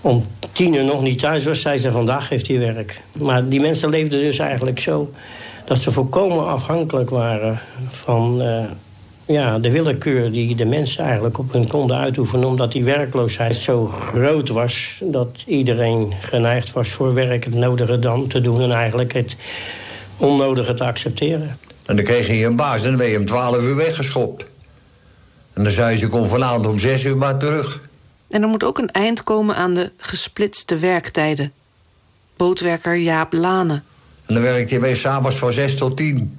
Om 0.00 0.24
tien 0.52 0.74
uur 0.74 0.84
nog 0.84 1.02
niet 1.02 1.18
thuis 1.18 1.44
was, 1.44 1.60
zei 1.60 1.78
ze 1.78 1.90
vandaag 1.90 2.28
heeft 2.28 2.46
hij 2.46 2.58
werk. 2.58 3.00
Maar 3.12 3.48
die 3.48 3.60
mensen 3.60 3.88
leefden 3.88 4.20
dus 4.20 4.38
eigenlijk 4.38 4.78
zo... 4.78 5.10
dat 5.64 5.78
ze 5.78 5.90
volkomen 5.90 6.46
afhankelijk 6.46 7.10
waren 7.10 7.60
van 7.88 8.42
uh, 8.42 8.64
ja, 9.26 9.58
de 9.58 9.70
willekeur... 9.70 10.32
die 10.32 10.56
de 10.56 10.64
mensen 10.64 11.04
eigenlijk 11.04 11.38
op 11.38 11.52
hun 11.52 11.66
konden 11.66 11.96
uitoefenen... 11.96 12.48
omdat 12.48 12.72
die 12.72 12.84
werkloosheid 12.84 13.56
zo 13.56 13.86
groot 13.86 14.48
was... 14.48 15.00
dat 15.04 15.42
iedereen 15.46 16.12
geneigd 16.20 16.72
was 16.72 16.88
voor 16.88 17.14
werk 17.14 17.44
het 17.44 17.54
nodige 17.54 17.98
dan 17.98 18.26
te 18.26 18.40
doen... 18.40 18.60
en 18.60 18.72
eigenlijk 18.72 19.12
het 19.12 19.36
onnodige 20.16 20.74
te 20.74 20.84
accepteren. 20.84 21.58
En 21.86 21.96
dan 21.96 22.04
kreeg 22.04 22.28
je 22.28 22.44
een 22.44 22.56
baas 22.56 22.82
en 22.84 22.88
dan 22.88 22.98
ben 22.98 23.08
je 23.08 23.18
om 23.18 23.26
twaalf 23.26 23.62
uur 23.62 23.76
weggeschopt. 23.76 24.44
En 25.58 25.64
dan 25.64 25.72
zei 25.72 25.96
ze, 25.96 26.06
kom 26.06 26.28
vanavond 26.28 26.66
om 26.66 26.78
zes 26.78 27.04
uur 27.04 27.16
maar 27.16 27.38
terug. 27.38 27.80
En 28.28 28.42
er 28.42 28.48
moet 28.48 28.64
ook 28.64 28.78
een 28.78 28.90
eind 28.90 29.22
komen 29.22 29.56
aan 29.56 29.74
de 29.74 29.92
gesplitste 29.96 30.78
werktijden. 30.78 31.52
Bootwerker 32.36 32.96
Jaap 32.96 33.32
Lane. 33.32 33.82
En 34.26 34.34
dan 34.34 34.42
werkte 34.42 34.74
je 34.74 34.80
weer 34.80 34.96
s'avonds 34.96 35.36
van 35.36 35.52
zes 35.52 35.76
tot 35.76 35.96
tien. 35.96 36.38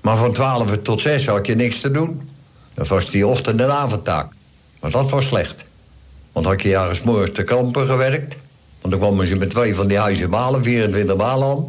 Maar 0.00 0.16
van 0.16 0.32
twaalf 0.32 0.78
tot 0.82 1.02
zes 1.02 1.26
had 1.26 1.46
je 1.46 1.54
niks 1.54 1.80
te 1.80 1.90
doen. 1.90 2.28
Dat 2.74 2.88
was 2.88 3.10
die 3.10 3.26
ochtend- 3.26 3.60
en 3.60 3.72
avondtaak. 3.72 4.32
Maar 4.80 4.90
dat 4.90 5.10
was 5.10 5.26
slecht. 5.26 5.64
Want 6.32 6.46
had 6.46 6.62
je 6.62 6.68
jaren 6.68 6.96
morgens 7.04 7.30
te 7.32 7.42
kampen 7.42 7.86
gewerkt... 7.86 8.36
want 8.80 8.94
dan 8.94 9.02
kwamen 9.02 9.26
ze 9.26 9.36
met 9.36 9.50
twee 9.50 9.74
van 9.74 9.88
die 9.88 9.98
huizen 9.98 10.30
malen, 10.30 10.62
24 10.62 11.16
malen 11.16 11.48
aan. 11.48 11.68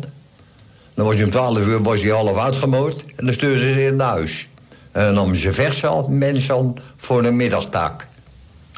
Dan 0.94 1.06
was 1.06 1.18
je 1.18 1.24
om 1.24 1.32
twaalf 1.32 1.68
uur 1.68 1.82
was 1.82 2.02
je 2.02 2.12
half 2.12 2.38
uitgemoord... 2.38 3.06
en 3.16 3.26
dan 3.26 3.34
stuurden 3.34 3.60
ze 3.60 3.86
in 3.86 3.96
naar 3.96 4.08
huis. 4.08 4.50
En 4.96 5.14
namen 5.14 5.36
ze 5.36 5.52
verse 5.52 6.06
mensen 6.10 6.56
aan 6.56 6.74
voor 6.98 7.24
de 7.24 7.32
middagtaak. 7.32 8.08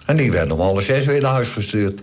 En 0.06 0.18
die 0.18 0.32
werden 0.32 0.52
om 0.52 0.62
alle 0.62 0.82
zes 0.82 1.06
weer 1.06 1.22
naar 1.22 1.32
huis 1.32 1.50
gestuurd. 1.50 2.02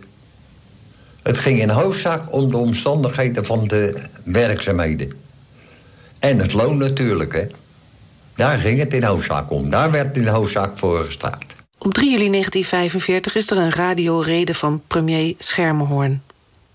Het 1.23 1.39
ging 1.39 1.61
in 1.61 1.69
hoofdzaak 1.69 2.33
om 2.33 2.51
de 2.51 2.57
omstandigheden 2.57 3.45
van 3.45 3.69
de 3.69 4.03
werkzaamheden. 4.25 5.13
En 6.19 6.39
het 6.39 6.53
loon 6.53 6.77
natuurlijk, 6.77 7.33
hè. 7.33 7.47
Daar 8.35 8.59
ging 8.59 8.79
het 8.79 8.95
in 8.95 9.03
hoofdzaak 9.03 9.51
om. 9.51 9.71
Daar 9.71 9.91
werd 9.91 10.17
in 10.17 10.27
hoofdzaak 10.27 10.79
voor 10.79 11.05
gestaan. 11.05 11.39
Op 11.79 11.95
3 11.95 12.11
juli 12.11 12.31
1945 12.31 13.35
is 13.35 13.51
er 13.51 13.59
een 13.59 13.73
radiorede 13.73 14.55
van 14.55 14.83
premier 14.87 15.35
Schermerhorn. 15.39 16.23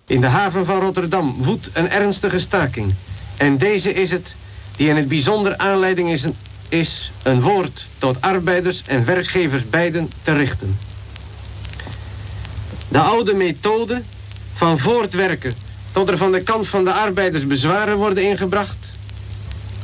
In 0.05 0.21
de 0.21 0.27
haven 0.27 0.65
van 0.65 0.79
Rotterdam 0.79 1.35
woedt 1.37 1.69
een 1.73 1.89
ernstige 1.89 2.39
staking. 2.39 2.93
En 3.37 3.57
deze 3.57 3.93
is 3.93 4.11
het 4.11 4.35
die 4.75 4.89
in 4.89 4.95
het 4.95 5.07
bijzonder 5.07 5.57
aanleiding 5.57 6.11
is 6.11 6.25
is 6.69 7.11
een 7.23 7.41
woord 7.41 7.85
tot 7.97 8.21
arbeiders 8.21 8.81
en 8.85 9.05
werkgevers 9.05 9.69
beiden 9.69 10.09
te 10.21 10.33
richten. 10.33 10.77
De 12.87 12.99
oude 12.99 13.33
methode 13.33 14.01
van 14.53 14.79
voortwerken 14.79 15.53
tot 15.91 16.09
er 16.09 16.17
van 16.17 16.31
de 16.31 16.43
kant 16.43 16.67
van 16.67 16.83
de 16.83 16.93
arbeiders 16.93 17.47
bezwaren 17.47 17.97
worden 17.97 18.23
ingebracht, 18.23 18.77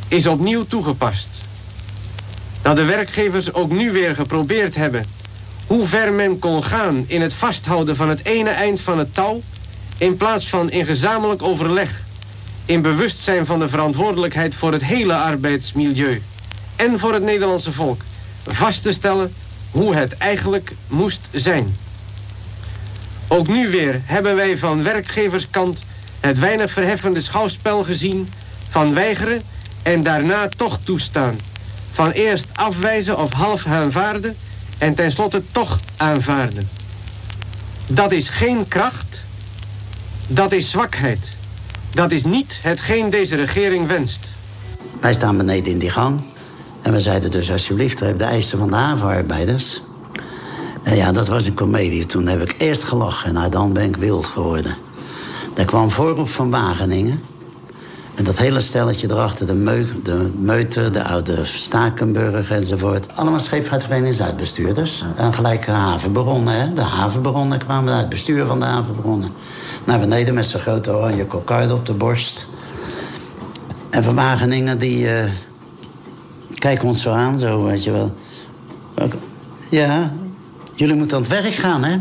is 0.07 0.27
opnieuw 0.27 0.63
toegepast. 0.63 1.27
Dat 2.61 2.75
de 2.75 2.83
werkgevers 2.83 3.53
ook 3.53 3.71
nu 3.71 3.91
weer 3.91 4.15
geprobeerd 4.15 4.75
hebben 4.75 5.05
hoe 5.67 5.87
ver 5.87 6.13
men 6.13 6.39
kon 6.39 6.63
gaan 6.63 7.03
in 7.07 7.21
het 7.21 7.33
vasthouden 7.33 7.95
van 7.95 8.09
het 8.09 8.25
ene 8.25 8.49
eind 8.49 8.81
van 8.81 8.99
het 8.99 9.13
touw, 9.13 9.41
in 9.97 10.17
plaats 10.17 10.49
van 10.49 10.69
in 10.69 10.85
gezamenlijk 10.85 11.41
overleg, 11.41 12.01
in 12.65 12.81
bewustzijn 12.81 13.45
van 13.45 13.59
de 13.59 13.69
verantwoordelijkheid 13.69 14.55
voor 14.55 14.71
het 14.71 14.83
hele 14.83 15.15
arbeidsmilieu 15.15 16.21
en 16.75 16.99
voor 16.99 17.13
het 17.13 17.23
Nederlandse 17.23 17.73
volk 17.73 18.01
vast 18.47 18.81
te 18.81 18.93
stellen 18.93 19.33
hoe 19.71 19.95
het 19.95 20.17
eigenlijk 20.17 20.71
moest 20.87 21.27
zijn. 21.31 21.75
Ook 23.27 23.47
nu 23.47 23.69
weer 23.69 24.01
hebben 24.03 24.35
wij 24.35 24.57
van 24.57 24.83
werkgeverskant 24.83 25.79
het 26.19 26.39
weinig 26.39 26.71
verheffende 26.71 27.21
schouwspel 27.21 27.83
gezien 27.83 28.27
van 28.69 28.93
weigeren 28.93 29.41
en 29.83 30.03
daarna 30.03 30.47
toch 30.47 30.79
toestaan. 30.83 31.35
Van 31.91 32.11
eerst 32.11 32.47
afwijzen 32.53 33.17
of 33.17 33.31
half 33.31 33.65
aanvaarden 33.65 34.35
en 34.77 34.95
tenslotte 34.95 35.41
toch 35.51 35.79
aanvaarden. 35.97 36.69
Dat 37.87 38.11
is 38.11 38.29
geen 38.29 38.67
kracht, 38.67 39.19
dat 40.27 40.51
is 40.51 40.69
zwakheid. 40.69 41.29
Dat 41.91 42.11
is 42.11 42.23
niet 42.23 42.59
hetgeen 42.61 43.09
deze 43.09 43.35
regering 43.35 43.87
wenst. 43.87 44.27
Wij 44.99 45.13
staan 45.13 45.37
beneden 45.37 45.71
in 45.71 45.79
die 45.79 45.89
gang. 45.89 46.21
En 46.85 46.91
we 46.91 47.01
zeiden 47.01 47.31
dus 47.31 47.51
alsjeblieft, 47.51 47.99
de 47.99 48.23
eisen 48.23 48.59
van 48.59 48.69
de 48.69 48.75
havenarbeiders. 48.75 49.81
En 50.83 50.95
ja, 50.95 51.11
dat 51.11 51.27
was 51.27 51.45
een 51.45 51.53
komedie. 51.53 52.05
Toen 52.05 52.27
heb 52.27 52.41
ik 52.41 52.55
eerst 52.57 52.83
gelachen 52.83 53.27
en 53.27 53.33
nou, 53.33 53.49
dan 53.49 53.73
ben 53.73 53.83
ik 53.83 53.95
wild 53.95 54.25
geworden. 54.25 54.75
Daar 55.53 55.65
kwam 55.65 55.91
voorop 55.91 56.29
van 56.29 56.49
Wageningen. 56.49 57.23
En 58.15 58.23
dat 58.23 58.37
hele 58.37 58.59
stelletje 58.59 59.11
erachter, 59.11 59.45
de, 59.45 59.53
Meu, 59.53 59.85
de 60.03 60.31
Meute, 60.37 60.89
de 60.89 61.03
oude 61.03 61.45
Stakenburg 61.45 62.49
enzovoort. 62.49 63.07
Allemaal 63.15 63.39
scheepvaartverenigingsuitbestuurders. 63.39 65.05
En 65.15 65.33
gelijk 65.33 65.65
havenbaronnen, 65.65 66.53
hè. 66.53 66.73
De 66.73 66.81
havenbaronnen 66.81 67.57
kwamen 67.59 67.91
uit 67.91 68.01
het 68.01 68.09
bestuur 68.09 68.45
van 68.45 68.59
de 68.59 68.65
havenbaronnen. 68.65 69.29
Naar 69.83 69.99
beneden 69.99 70.33
met 70.33 70.45
zijn 70.45 70.61
grote 70.61 70.91
oranje 70.91 71.25
kokarde 71.25 71.73
op 71.73 71.85
de 71.85 71.93
borst. 71.93 72.47
En 73.89 74.03
van 74.03 74.15
Wageningen, 74.15 74.77
die, 74.79 75.03
uh, 75.03 75.23
Kijk 76.55 76.83
ons 76.83 77.01
zo 77.01 77.11
aan, 77.11 77.39
zo, 77.39 77.63
weet 77.63 77.83
je 77.83 77.91
wel. 77.91 78.15
Ja, 79.69 80.13
jullie 80.73 80.95
moeten 80.95 81.17
aan 81.17 81.23
het 81.23 81.31
werk 81.31 81.53
gaan, 81.53 81.83
hè? 81.83 81.97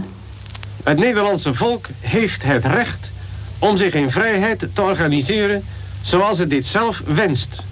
Het 0.84 0.99
Nederlandse 0.99 1.54
volk 1.54 1.87
heeft 2.00 2.42
het 2.42 2.64
recht 2.64 3.11
om 3.58 3.76
zich 3.76 3.94
in 3.94 4.11
vrijheid 4.11 4.66
te 4.73 4.82
organiseren 4.82 5.64
zoals 6.02 6.38
het 6.38 6.50
dit 6.50 6.66
zelf 6.66 7.02
wenst. 7.06 7.62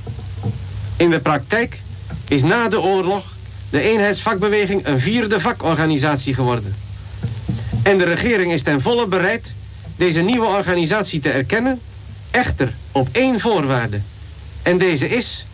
In 0.96 1.10
de 1.10 1.20
praktijk 1.20 1.80
is 2.28 2.42
na 2.42 2.68
de 2.68 2.80
oorlog 2.80 3.24
de 3.70 3.80
eenheidsvakbeweging 3.80 4.86
een 4.86 5.00
vierde 5.00 5.40
vakorganisatie 5.40 6.34
geworden. 6.34 6.76
En 7.82 7.98
de 7.98 8.04
regering 8.04 8.52
is 8.52 8.62
ten 8.62 8.80
volle 8.80 9.06
bereid 9.06 9.52
deze 9.96 10.20
nieuwe 10.20 10.46
organisatie 10.46 11.20
te 11.20 11.30
erkennen, 11.30 11.80
echter 12.30 12.72
op 12.92 13.08
één 13.12 13.40
voorwaarde. 13.40 14.00
En 14.62 14.78
deze 14.78 15.08
is 15.08 15.44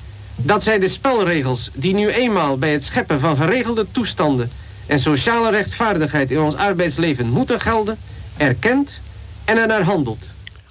dat 0.42 0.62
zij 0.62 0.78
de 0.78 0.88
spelregels 0.88 1.71
die 1.75 1.95
nu 1.95 2.09
eenmaal 2.09 2.59
bij 2.59 2.73
het 2.73 2.85
scheppen 2.85 3.21
van 3.21 3.37
geregelde 3.37 3.87
toestanden 3.92 4.50
en 4.87 5.00
sociale 5.00 5.50
rechtvaardigheid 5.50 6.30
in 6.30 6.40
ons 6.40 6.54
arbeidsleven 6.54 7.28
moeten 7.28 7.61
gelden, 7.61 7.99
erkent 8.37 9.00
en 9.45 9.57
ernaar 9.57 9.83
handelt. 9.83 10.25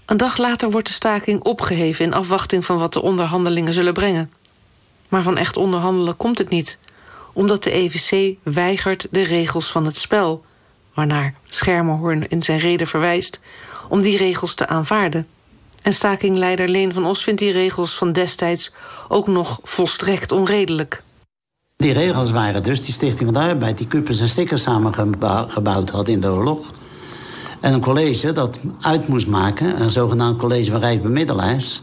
Een 0.05 0.17
dag 0.17 0.37
later 0.37 0.71
wordt 0.71 0.87
de 0.87 0.93
staking 0.93 1.43
opgeheven 1.43 2.05
in 2.05 2.13
afwachting 2.13 2.65
van 2.65 2.77
wat 2.77 2.93
de 2.93 3.01
onderhandelingen 3.01 3.73
zullen 3.73 3.93
brengen. 3.93 4.31
Maar 5.09 5.23
van 5.23 5.37
echt 5.37 5.57
onderhandelen 5.57 6.17
komt 6.17 6.37
het 6.37 6.49
niet, 6.49 6.79
omdat 7.33 7.63
de 7.63 7.71
EVC 7.71 8.35
weigert 8.43 9.07
de 9.11 9.23
regels 9.23 9.71
van 9.71 9.85
het 9.85 9.95
spel, 9.95 10.45
waarnaar 10.93 11.33
Schermerhorn 11.43 12.29
in 12.29 12.41
zijn 12.41 12.59
reden 12.59 12.87
verwijst, 12.87 13.39
om 13.89 14.01
die 14.01 14.17
regels 14.17 14.53
te 14.53 14.67
aanvaarden. 14.67 15.27
En 15.81 15.93
stakingleider 15.93 16.69
Leen 16.69 16.93
van 16.93 17.05
Os 17.05 17.23
vindt 17.23 17.39
die 17.39 17.51
regels 17.51 17.95
van 17.95 18.11
destijds 18.11 18.71
ook 19.07 19.27
nog 19.27 19.59
volstrekt 19.63 20.31
onredelijk. 20.31 21.03
Die 21.77 21.93
regels 21.93 22.31
waren 22.31 22.63
dus 22.63 22.85
die 22.85 22.93
Stichting 22.93 23.33
van 23.33 23.43
de 23.43 23.49
Arbeid... 23.49 23.77
die 23.77 23.87
Cupers 23.87 24.19
en 24.19 24.27
Stickers 24.27 24.61
samengebouwd 24.61 25.89
had 25.89 26.07
in 26.07 26.19
de 26.19 26.31
oorlog. 26.31 26.71
En 27.59 27.73
een 27.73 27.81
college 27.81 28.31
dat 28.31 28.59
uit 28.81 29.07
moest 29.07 29.27
maken, 29.27 29.81
een 29.81 29.91
zogenaamd 29.91 30.39
college 30.39 30.71
van 30.71 30.79
rijksbemiddelaars... 30.79 31.81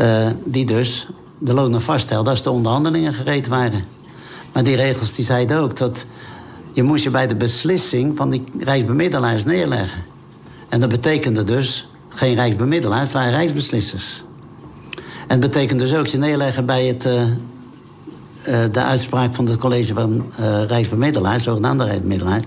Uh, 0.00 0.26
die 0.44 0.66
dus 0.66 1.06
de 1.38 1.52
lonen 1.52 1.82
vaststelde 1.82 2.30
als 2.30 2.42
de 2.42 2.50
onderhandelingen 2.50 3.14
gereed 3.14 3.48
waren. 3.48 3.84
Maar 4.52 4.64
die 4.64 4.76
regels 4.76 5.14
die 5.14 5.24
zeiden 5.24 5.58
ook 5.58 5.76
dat 5.76 6.06
je 6.72 6.82
moest 6.82 7.04
je 7.04 7.10
bij 7.10 7.26
de 7.26 7.36
beslissing 7.36 8.16
van 8.16 8.30
die 8.30 8.44
rijksbemiddelaars 8.58 9.44
neerleggen. 9.44 10.04
En 10.68 10.80
dat 10.80 10.88
betekende 10.88 11.44
dus 11.44 11.88
geen 12.14 12.34
rijksbemiddelaars, 12.34 13.02
het 13.02 13.12
waren 13.12 13.30
rijksbeslissers. 13.30 14.24
En 15.26 15.40
het 15.40 15.40
betekent 15.40 15.78
dus 15.78 15.94
ook 15.94 16.06
je 16.06 16.18
neerleggen 16.18 16.66
bij 16.66 16.86
het, 16.86 17.04
uh, 17.04 17.12
uh, 17.12 17.26
de 18.72 18.82
uitspraak 18.82 19.34
van 19.34 19.46
het 19.46 19.58
college 19.58 19.94
van 19.94 20.24
uh, 20.40 20.64
rijksbemiddelaars, 20.64 21.44
zogenaamde 21.44 21.84
rijksbemiddelaars. 21.84 22.44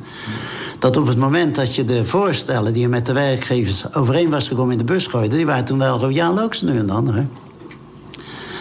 Dat 0.80 0.98
op 0.98 1.08
het 1.08 1.18
moment 1.18 1.56
dat 1.56 1.76
je 1.76 1.84
de 1.84 2.06
voorstellen 2.06 2.74
die 2.74 2.82
je 2.82 2.88
met 2.88 3.06
de 3.06 3.14
werkgevers 3.14 3.94
overeen 3.94 4.30
was 4.30 4.48
gekomen 4.48 4.72
in 4.72 4.78
de 4.78 4.84
bus 4.84 5.08
gooide, 5.08 5.36
die 5.36 5.46
waren 5.46 5.66
toen 5.66 5.78
wel 5.78 6.00
royaal 6.00 6.40
ook 6.40 6.62
nu 6.62 6.78
en 6.78 6.88
dan. 6.88 7.14
Hè? 7.14 7.26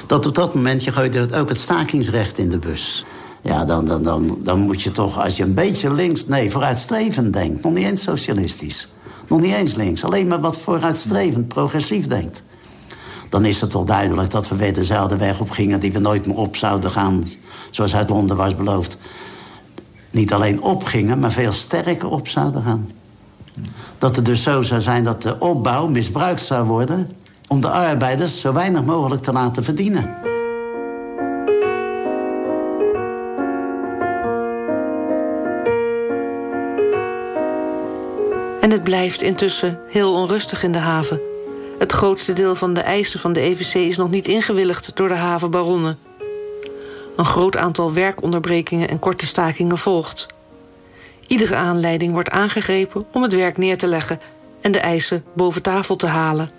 Dat 0.07 0.27
op 0.27 0.35
dat 0.35 0.55
moment 0.55 0.85
je 0.85 0.93
gooide 0.93 1.29
ook 1.35 1.49
het 1.49 1.59
stakingsrecht 1.59 2.39
in 2.39 2.49
de 2.49 2.59
bus. 2.59 3.05
Ja, 3.43 3.65
dan, 3.65 3.85
dan, 3.85 4.03
dan, 4.03 4.39
dan 4.43 4.59
moet 4.59 4.83
je 4.83 4.91
toch, 4.91 5.25
als 5.25 5.37
je 5.37 5.43
een 5.43 5.55
beetje 5.55 5.95
links, 5.95 6.27
nee, 6.27 6.51
vooruitstrevend 6.51 7.33
denkt, 7.33 7.63
nog 7.63 7.73
niet 7.73 7.85
eens 7.85 8.03
socialistisch. 8.03 8.89
Nog 9.29 9.41
niet 9.41 9.55
eens 9.55 9.75
links, 9.75 10.05
alleen 10.05 10.27
maar 10.27 10.41
wat 10.41 10.59
vooruitstrevend, 10.59 11.49
progressief 11.49 12.07
denkt. 12.07 12.43
Dan 13.29 13.45
is 13.45 13.61
het 13.61 13.71
toch 13.71 13.85
duidelijk 13.85 14.31
dat 14.31 14.49
we 14.49 14.57
weer 14.57 14.73
dezelfde 14.73 15.17
weg 15.17 15.41
op 15.41 15.51
gingen... 15.51 15.81
die 15.81 15.93
we 15.93 15.99
nooit 15.99 16.27
meer 16.27 16.37
op 16.37 16.57
zouden 16.57 16.91
gaan, 16.91 17.25
zoals 17.71 17.95
uit 17.95 18.09
Londen 18.09 18.37
was 18.37 18.57
beloofd. 18.57 18.99
Niet 20.11 20.33
alleen 20.33 20.63
opgingen, 20.63 21.19
maar 21.19 21.33
veel 21.33 21.53
sterker 21.53 22.09
op 22.09 22.29
zouden 22.29 22.63
gaan. 22.63 22.91
Dat 23.99 24.17
het 24.17 24.25
dus 24.25 24.43
zo 24.43 24.63
zou 24.63 24.81
zijn 24.81 25.05
dat 25.05 25.23
de 25.23 25.39
opbouw 25.39 25.87
misbruikt 25.89 26.43
zou 26.43 26.67
worden... 26.67 27.11
om 27.49 27.61
de 27.61 27.71
arbeiders 27.71 28.41
zo 28.41 28.53
weinig 28.53 28.85
mogelijk 28.85 29.23
te 29.23 29.33
laten 29.33 29.65
verdienen. 29.65 30.26
En 38.67 38.73
het 38.73 38.85
blijft 38.85 39.23
intussen 39.23 39.81
heel 39.89 40.13
onrustig 40.13 40.63
in 40.63 40.73
de 40.73 40.79
haven. 40.79 41.21
Het 41.79 41.93
grootste 41.93 42.33
deel 42.33 42.55
van 42.55 42.75
de 42.75 42.81
eisen 42.81 43.21
van 43.21 43.33
de 43.33 43.41
EVC 43.41 43.75
is 43.75 43.97
nog 43.97 44.11
niet 44.11 44.29
ingewilligd 44.29 44.97
door 44.97 45.09
de 45.09 45.15
havenbaronnen. 45.15 45.99
Een 47.17 47.25
groot 47.25 47.57
aantal 47.57 47.93
werkonderbrekingen 47.93 48.89
en 48.89 48.99
korte 48.99 49.27
stakingen 49.27 49.79
volgt. 49.79 50.27
Iedere 51.27 51.55
aanleiding 51.55 52.13
wordt 52.13 52.31
aangegrepen 52.31 53.07
om 53.13 53.23
het 53.23 53.35
werk 53.35 53.57
neer 53.57 53.77
te 53.77 53.87
leggen 53.87 54.21
en 54.61 54.73
de 54.73 54.81
eisen 54.81 55.25
boven 55.35 55.63
tafel 55.63 55.97
te 55.97 56.07
halen. 56.07 56.51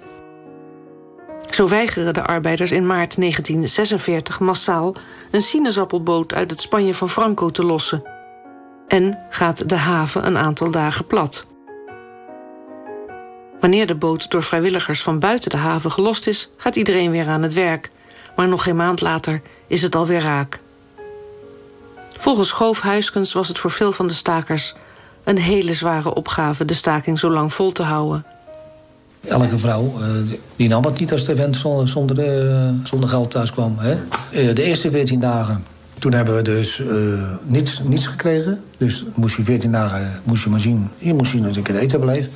Zo 1.50 1.68
weigeren 1.68 2.14
de 2.14 2.24
arbeiders 2.24 2.72
in 2.72 2.86
maart 2.86 3.16
1946 3.16 4.40
massaal 4.40 4.96
een 5.32 5.42
sinaasappelboot 5.42 6.34
uit 6.34 6.52
het 6.52 6.62
Spanje 6.62 6.94
van 6.94 7.10
Franco 7.10 7.50
te 7.50 7.64
lossen. 7.64 8.04
En 8.88 9.20
gaat 9.30 9.70
de 9.70 9.76
haven 9.76 10.26
een 10.26 10.38
aantal 10.38 10.72
dagen 10.72 11.06
plat. 11.06 11.48
Wanneer 13.60 13.88
de 13.88 13.96
boot 13.96 14.32
door 14.32 14.44
vrijwilligers 14.44 15.02
van 15.02 15.20
buiten 15.20 15.50
de 15.50 15.58
haven 15.58 15.92
gelost 15.92 16.28
is, 16.28 16.50
gaat 16.58 16.76
iedereen 16.76 17.12
weer 17.12 17.28
aan 17.28 17.44
het 17.44 17.54
werk. 17.54 17.90
Maar 18.36 18.48
nog 18.48 18.64
geen 18.64 18.76
maand 18.76 19.02
later 19.02 19.42
is 19.68 19.82
het 19.82 19.96
alweer 19.96 20.22
raak. 20.22 20.60
Volgens 22.18 22.48
Schoof 22.48 22.82
Huiskens 22.82 23.34
was 23.34 23.48
het 23.48 23.60
voor 23.60 23.72
veel 23.72 23.92
van 23.92 24.08
de 24.08 24.14
stakers 24.14 24.76
een 25.24 25.38
hele 25.38 25.74
zware 25.74 26.14
opgave 26.14 26.66
de 26.66 26.74
staking 26.74 27.20
zo 27.20 27.30
lang 27.30 27.54
vol 27.54 27.72
te 27.72 27.84
houden. 27.84 28.26
Elke 29.28 29.58
vrouw 29.58 29.94
uh, 30.00 30.06
die 30.56 30.68
nam 30.68 30.86
het 30.86 31.00
niet 31.00 31.12
als 31.12 31.24
de 31.24 31.36
vent 31.36 31.58
zonder, 31.84 32.46
uh, 32.46 32.70
zonder 32.84 33.10
geld 33.10 33.32
thuis 33.32 33.52
kwam. 33.52 33.76
Hè? 33.78 33.96
Uh, 33.96 34.56
de 34.56 34.64
eerste 34.64 34.92
14 34.92 35.20
dagen, 35.20 35.66
toen 36.00 36.12
hebben 36.12 36.36
we 36.36 36.42
dus 36.42 36.82
niets, 37.46 37.82
niets 37.84 38.08
gekregen. 38.08 38.64
Dus 38.78 39.06
moest 39.16 39.36
je 39.36 39.44
14 39.44 39.72
dagen 39.72 40.22
moest 40.24 40.44
je 40.44 40.50
maar 40.50 40.62
zien, 40.62 40.90
je 40.98 41.14
moest 41.14 41.32
zien 41.32 41.44
dat 41.44 41.56
ik 41.56 41.68
het 41.68 41.76
eten 41.76 42.00
bleef. 42.00 42.28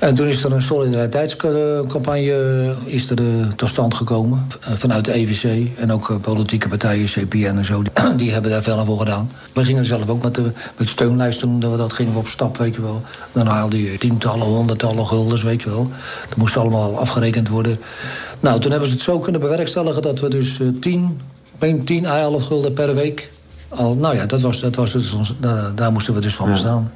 En 0.00 0.14
toen 0.14 0.26
is 0.26 0.44
er 0.44 0.52
een 0.52 0.62
solidariteitscampagne 0.62 2.74
is 2.84 3.10
er, 3.10 3.20
uh, 3.20 3.46
tot 3.56 3.68
stand 3.68 3.94
gekomen. 3.94 4.46
Uh, 4.60 4.68
vanuit 4.76 5.04
de 5.04 5.12
EVC 5.12 5.68
en 5.76 5.92
ook 5.92 6.08
uh, 6.08 6.16
politieke 6.16 6.68
partijen, 6.68 7.04
CPN 7.04 7.56
en 7.56 7.64
zo. 7.64 7.82
Die, 7.82 7.92
die, 8.16 8.32
hebben 8.32 8.50
daar 8.50 8.62
veel 8.62 8.84
voor 8.84 8.98
gedaan. 8.98 9.30
We 9.52 9.64
gingen 9.64 9.84
zelf 9.84 10.08
ook 10.08 10.22
met, 10.22 10.34
de, 10.34 10.52
met 10.76 10.88
steunlijsten 10.88 11.48
noemden 11.48 11.70
we 11.70 11.76
dat. 11.76 11.92
Gingen 11.92 12.12
we 12.12 12.18
op 12.18 12.26
stap, 12.26 12.56
weet 12.56 12.74
je 12.74 12.82
wel. 12.82 13.02
Dan 13.32 13.46
haalde 13.46 13.82
je 13.82 13.98
tientallen, 13.98 14.46
honderdtallen 14.46 15.06
guldens, 15.06 15.42
weet 15.42 15.62
je 15.62 15.70
wel. 15.70 15.90
Dat 16.28 16.38
moest 16.38 16.56
allemaal 16.56 16.98
afgerekend 16.98 17.48
worden. 17.48 17.78
Nou, 18.40 18.60
toen 18.60 18.70
hebben 18.70 18.88
ze 18.88 18.94
het 18.94 19.04
zo 19.04 19.18
kunnen 19.18 19.40
bewerkstelligen... 19.40 20.02
dat 20.02 20.20
we 20.20 20.28
dus 20.28 20.60
10, 20.80 21.20
10 21.84 22.06
à 22.06 22.18
11 22.18 22.46
gulden 22.46 22.72
per 22.72 22.94
week... 22.94 23.30
Al, 23.68 23.94
nou 23.94 24.16
ja, 24.16 24.26
dat 24.26 24.40
was, 24.40 24.60
dat 24.60 24.76
was 24.76 24.92
het, 24.92 25.14
daar, 25.40 25.74
daar 25.74 25.92
moesten 25.92 26.14
we 26.14 26.20
dus 26.20 26.34
van 26.34 26.50
bestaan. 26.50 26.90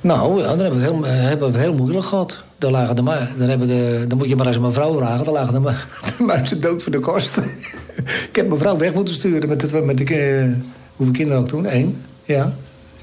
Nou, 0.00 0.42
dan 0.42 0.58
hebben 0.58 0.78
we, 0.78 0.84
het 0.84 0.92
heel, 0.92 1.04
hebben 1.04 1.52
we 1.52 1.58
het 1.58 1.64
heel 1.64 1.74
moeilijk 1.74 2.04
gehad. 2.04 2.44
Dan, 2.58 2.70
lagen 2.70 2.96
de, 2.96 3.02
dan, 3.38 3.48
hebben 3.48 3.68
de, 3.68 4.04
dan 4.08 4.18
moet 4.18 4.28
je 4.28 4.36
maar 4.36 4.46
eens 4.46 4.58
mijn 4.58 4.72
vrouw 4.72 4.96
vragen. 4.96 5.24
Dan 5.24 5.34
lagen 5.34 5.62
de, 5.62 5.74
de 6.18 6.24
muizen 6.24 6.60
dood 6.60 6.82
voor 6.82 6.92
de 6.92 6.98
kosten. 6.98 7.44
ik 8.28 8.30
heb 8.32 8.46
mijn 8.46 8.60
vrouw 8.60 8.76
weg 8.76 8.94
moeten 8.94 9.14
sturen 9.14 9.48
met, 9.48 9.62
het, 9.62 9.84
met 9.84 9.98
de, 9.98 10.04
uh, 10.04 10.54
hoeveel 10.96 11.14
kinderen 11.14 11.40
ook 11.40 11.48
toen? 11.48 11.74
Eén. 11.74 12.02
Ja, 12.24 12.52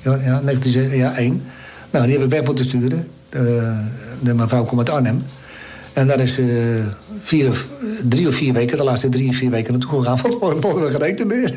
ja, 0.02 0.20
ja, 0.24 0.42
19, 0.44 0.98
ja 0.98 1.16
één. 1.16 1.44
Nou, 1.92 2.06
die 2.06 2.16
heb 2.16 2.24
ik 2.24 2.30
weg 2.30 2.46
moeten 2.46 2.66
sturen. 2.66 3.08
De, 3.30 3.74
de, 4.20 4.34
mijn 4.34 4.48
vrouw 4.48 4.64
komt 4.66 4.80
uit 4.80 4.90
Arnhem. 4.90 5.24
En 5.94 6.08
daar 6.08 6.20
is 6.20 6.40
uh, 6.40 6.86
vier 7.28 7.50
of, 7.50 7.68
drie 8.04 8.28
of 8.28 8.36
vier 8.36 8.54
weken, 8.54 8.78
de 8.78 8.84
laatste 8.84 9.10
drie 9.10 9.30
of 9.30 9.36
vier 9.36 9.50
weken 9.50 9.72
naartoe 9.72 10.04
gegaan. 10.04 10.20
Want 10.40 10.64
er 10.64 10.84
we 10.84 10.92
geen 10.92 11.02
eten 11.02 11.28
meer. 11.28 11.56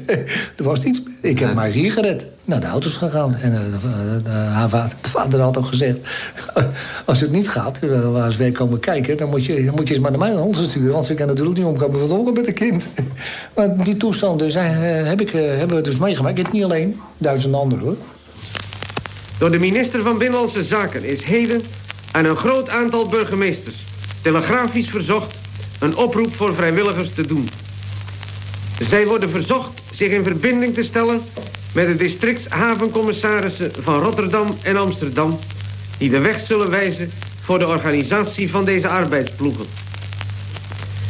er 0.57 0.65
was 0.65 0.83
iets 0.83 1.03
meer. 1.03 1.31
Ik 1.31 1.39
heb 1.39 1.55
maar 1.55 1.69
hier 1.69 1.93
gered. 1.93 2.27
Naar 2.45 2.61
de 2.61 2.67
auto's 2.67 2.97
gegaan. 2.97 3.35
En 3.35 3.53
uh, 3.53 3.59
de, 3.59 4.23
de, 4.23 4.69
vader, 4.69 4.97
de, 5.01 5.09
vader 5.09 5.41
had 5.41 5.59
ook 5.59 5.67
gezegd... 5.67 5.99
als 7.07 7.21
het 7.21 7.31
niet 7.31 7.49
gaat, 7.49 7.79
we 7.79 8.09
waar 8.09 8.27
eens 8.27 8.37
weer 8.37 8.53
komen 8.53 8.81
kijken... 8.81 9.17
Dan 9.17 9.29
moet, 9.29 9.45
je, 9.45 9.65
dan 9.65 9.75
moet 9.75 9.89
je 9.89 9.95
eens 9.95 10.03
maar 10.03 10.11
naar 10.11 10.21
mij 10.21 10.31
naar 10.31 10.43
ons 10.43 10.63
sturen. 10.63 10.93
Want 10.93 11.05
ze 11.05 11.15
kan 11.15 11.27
natuurlijk 11.27 11.59
niet 11.59 11.67
omkomen 11.67 12.09
van 12.09 12.25
de 12.25 12.33
met 12.33 12.47
een 12.47 12.55
kind. 12.55 12.89
maar 13.57 13.85
die 13.85 13.97
toestanden 13.97 14.51
zijn, 14.51 14.73
uh, 14.73 15.09
heb 15.09 15.21
ik, 15.21 15.31
hebben 15.31 15.77
we 15.77 15.83
dus 15.83 15.99
meegemaakt. 15.99 16.39
Ik 16.39 16.53
niet 16.53 16.65
alleen, 16.65 17.01
duizenden 17.19 17.61
anderen 17.61 17.85
hoor. 17.85 17.97
Door 19.39 19.51
de 19.51 19.59
minister 19.59 20.03
van 20.03 20.19
Binnenlandse 20.19 20.65
Zaken 20.65 21.05
is 21.05 21.25
heden... 21.25 21.63
aan 22.11 22.25
een 22.25 22.37
groot 22.37 22.69
aantal 22.69 23.09
burgemeesters 23.09 23.89
telegrafisch 24.23 24.91
verzocht 24.91 25.40
een 25.81 25.97
oproep 25.97 26.35
voor 26.35 26.55
vrijwilligers 26.55 27.13
te 27.15 27.27
doen. 27.27 27.49
Zij 28.81 29.07
worden 29.07 29.31
verzocht 29.31 29.81
zich 29.91 30.11
in 30.11 30.25
verbinding 30.25 30.75
te 30.75 30.83
stellen 30.83 31.21
met 31.73 31.87
de 31.87 31.97
districtshavencommissarissen 31.97 33.73
van 33.81 34.03
Rotterdam 34.03 34.57
en 34.63 34.77
Amsterdam... 34.77 35.39
die 35.99 36.11
de 36.11 36.19
weg 36.19 36.41
zullen 36.41 36.71
wijzen 36.71 37.11
voor 37.43 37.59
de 37.59 37.67
organisatie 37.67 38.51
van 38.51 38.65
deze 38.65 38.89
arbeidsploegen. 38.89 39.65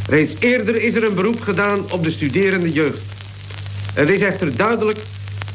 Reeds 0.07 0.35
eerder 0.39 0.83
is 0.83 0.95
er 0.95 1.05
een 1.05 1.15
beroep 1.15 1.41
gedaan 1.41 1.91
op 1.91 2.05
de 2.05 2.11
studerende 2.11 2.73
jeugd. 2.73 3.01
Het 3.95 4.09
is 4.09 4.21
echter 4.21 4.57
duidelijk 4.57 4.99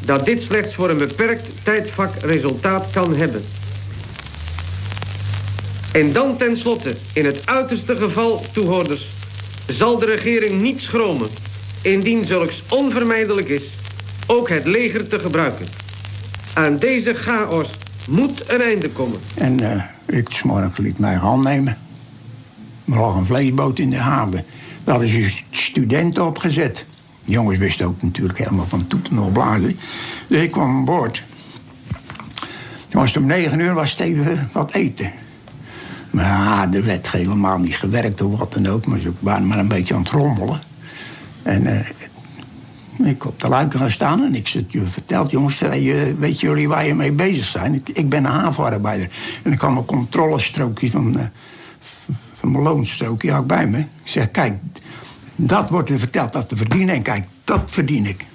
dat 0.05 0.25
dit 0.25 0.43
slechts 0.43 0.75
voor 0.75 0.89
een 0.89 0.97
beperkt 0.97 1.47
tijdvak 1.63 2.15
resultaat 2.21 2.87
kan 2.91 3.15
hebben. 3.15 3.43
En 5.95 6.13
dan 6.13 6.37
tenslotte, 6.37 6.95
in 7.13 7.25
het 7.25 7.45
uiterste 7.45 7.95
geval, 7.95 8.45
toehoorders... 8.51 9.09
zal 9.67 9.97
de 9.99 10.05
regering 10.05 10.61
niet 10.61 10.81
schromen... 10.81 11.27
indien 11.81 12.25
zulks 12.25 12.63
onvermijdelijk 12.69 13.49
is... 13.49 13.63
ook 14.27 14.49
het 14.49 14.65
leger 14.65 15.07
te 15.07 15.19
gebruiken. 15.19 15.65
Aan 16.53 16.77
deze 16.77 17.13
chaos 17.13 17.69
moet 18.09 18.49
een 18.49 18.61
einde 18.61 18.89
komen. 18.89 19.19
En 19.35 19.61
uh, 19.61 19.83
ik 20.05 20.29
s'morgens 20.29 20.77
liet 20.77 20.99
mij 20.99 21.15
hand 21.15 21.43
nemen. 21.43 21.77
Er 22.85 22.99
lag 22.99 23.15
een 23.15 23.25
vleesboot 23.25 23.79
in 23.79 23.89
de 23.89 23.97
haven. 23.97 24.45
Daar 24.83 25.03
is 25.03 25.13
een 25.13 25.31
studenten 25.51 26.25
opgezet. 26.25 26.85
De 27.25 27.31
jongens 27.31 27.59
wisten 27.59 27.85
ook 27.85 28.01
natuurlijk 28.01 28.39
helemaal 28.39 28.67
van 28.67 28.87
toeten 28.87 29.15
nog 29.15 29.31
blazen. 29.31 29.79
Dus 30.27 30.41
ik 30.41 30.51
kwam 30.51 30.69
aan 30.69 30.85
boord. 30.85 31.23
Toen 32.87 33.01
was 33.01 33.13
het 33.13 33.17
om 33.17 33.25
negen 33.25 33.59
uur 33.59 33.73
was 33.73 33.91
het 33.91 33.99
even 33.99 34.49
wat 34.51 34.73
eten. 34.73 35.23
Maar 36.15 36.73
er 36.73 36.85
werd 36.85 37.11
helemaal 37.11 37.59
niet 37.59 37.75
gewerkt 37.75 38.21
of 38.21 38.39
wat 38.39 38.53
dan 38.53 38.67
ook. 38.67 38.85
Maar 38.85 38.99
ze 38.99 39.11
waren 39.19 39.47
maar 39.47 39.59
een 39.59 39.67
beetje 39.67 39.93
aan 39.93 40.01
het 40.01 40.11
rommelen. 40.11 40.61
En 41.43 41.63
uh, 41.63 43.09
ik 43.09 43.25
op 43.25 43.41
de 43.41 43.47
luiken 43.47 43.79
gaan 43.79 43.91
staan 43.91 44.23
en 44.23 44.35
ik 44.35 44.47
zit 44.47 44.71
je 44.71 44.87
verteld, 44.87 45.31
jongens, 45.31 45.59
weet 46.19 46.39
jullie 46.39 46.67
waar 46.67 46.85
je 46.85 46.95
mee 46.95 47.11
bezig 47.11 47.45
zijn? 47.45 47.73
Ik, 47.73 47.89
ik 47.89 48.09
ben 48.09 48.25
een 48.25 48.31
havenarbeider. 48.31 49.09
En 49.43 49.51
ik 49.51 49.57
kwam 49.57 49.77
een 49.77 49.85
controlestrookje 49.85 50.91
van, 50.91 51.17
uh, 51.17 51.25
van 52.33 52.51
mijn 52.51 52.63
loonstrookje 52.63 53.33
ook 53.33 53.47
bij 53.47 53.67
me. 53.67 53.79
Ik 53.79 53.87
zeg, 54.03 54.31
kijk, 54.31 54.59
dat 55.35 55.69
wordt 55.69 55.89
er 55.89 55.99
verteld 55.99 56.33
dat 56.33 56.47
te 56.47 56.55
verdienen. 56.55 56.95
En 56.95 57.01
kijk, 57.01 57.25
dat 57.43 57.61
verdien 57.65 58.05
ik. 58.05 58.25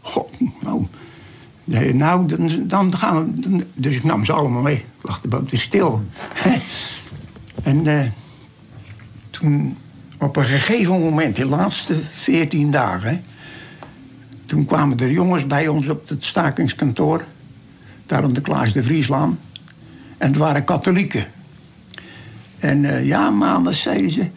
God, 0.00 0.30
nou. 0.60 0.86
Nou, 1.64 2.26
dan, 2.26 2.50
dan 2.68 2.94
gaan 2.94 3.34
we. 3.34 3.66
dus 3.74 3.96
ik 3.96 4.04
nam 4.04 4.24
ze 4.24 4.32
allemaal 4.32 4.62
mee. 4.62 4.84
Lag 5.00 5.20
de 5.20 5.28
boot 5.28 5.50
stil. 5.52 6.04
en 7.62 7.86
uh, 7.86 8.06
toen, 9.30 9.76
op 10.18 10.36
een 10.36 10.44
gegeven 10.44 11.00
moment, 11.00 11.36
de 11.36 11.46
laatste 11.46 12.00
veertien 12.10 12.70
dagen. 12.70 13.24
Toen 14.46 14.64
kwamen 14.64 14.98
er 14.98 15.10
jongens 15.10 15.46
bij 15.46 15.68
ons 15.68 15.88
op 15.88 16.08
het 16.08 16.24
stakingskantoor. 16.24 17.24
Daar 18.06 18.32
de 18.32 18.40
Klaas 18.40 18.72
de 18.72 18.82
Vrieslaan. 18.82 19.38
En 20.18 20.28
het 20.28 20.36
waren 20.36 20.64
katholieken. 20.64 21.26
En 22.58 22.82
uh, 22.82 23.06
ja, 23.06 23.30
maandag 23.30 23.74
zeiden 23.74 24.10
ze. 24.10 24.30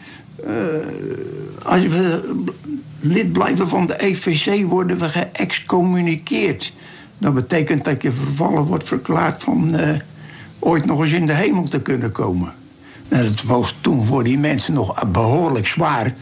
Uh, 0.48 1.64
als 1.64 1.88
we 1.88 2.34
lid 3.00 3.32
blijven 3.32 3.70
van 3.70 3.88
de 3.88 4.04
EVC, 4.04 4.66
worden 4.66 4.98
we 4.98 5.10
geëxcommuniceerd. 5.10 6.74
Dat 7.18 7.34
betekent 7.34 7.84
dat 7.84 8.02
je 8.02 8.12
vervallen 8.12 8.64
wordt 8.64 8.88
verklaard 8.88 9.44
van 9.44 9.76
uh, 9.76 9.90
ooit 10.60 10.86
nog 10.86 11.02
eens 11.02 11.12
in 11.12 11.28
de 11.28 11.34
hemel 11.34 11.64
te 11.64 11.82
kunnen 11.82 12.12
komen. 12.12 12.54
Nou, 13.10 13.24
dat 13.24 13.42
was 13.42 13.76
toen 13.82 14.04
voor 14.04 14.24
die 14.24 14.38
mensen 14.38 14.74
nog 14.74 15.08
behoorlijk 15.12 15.68
zwaar. 15.68 16.14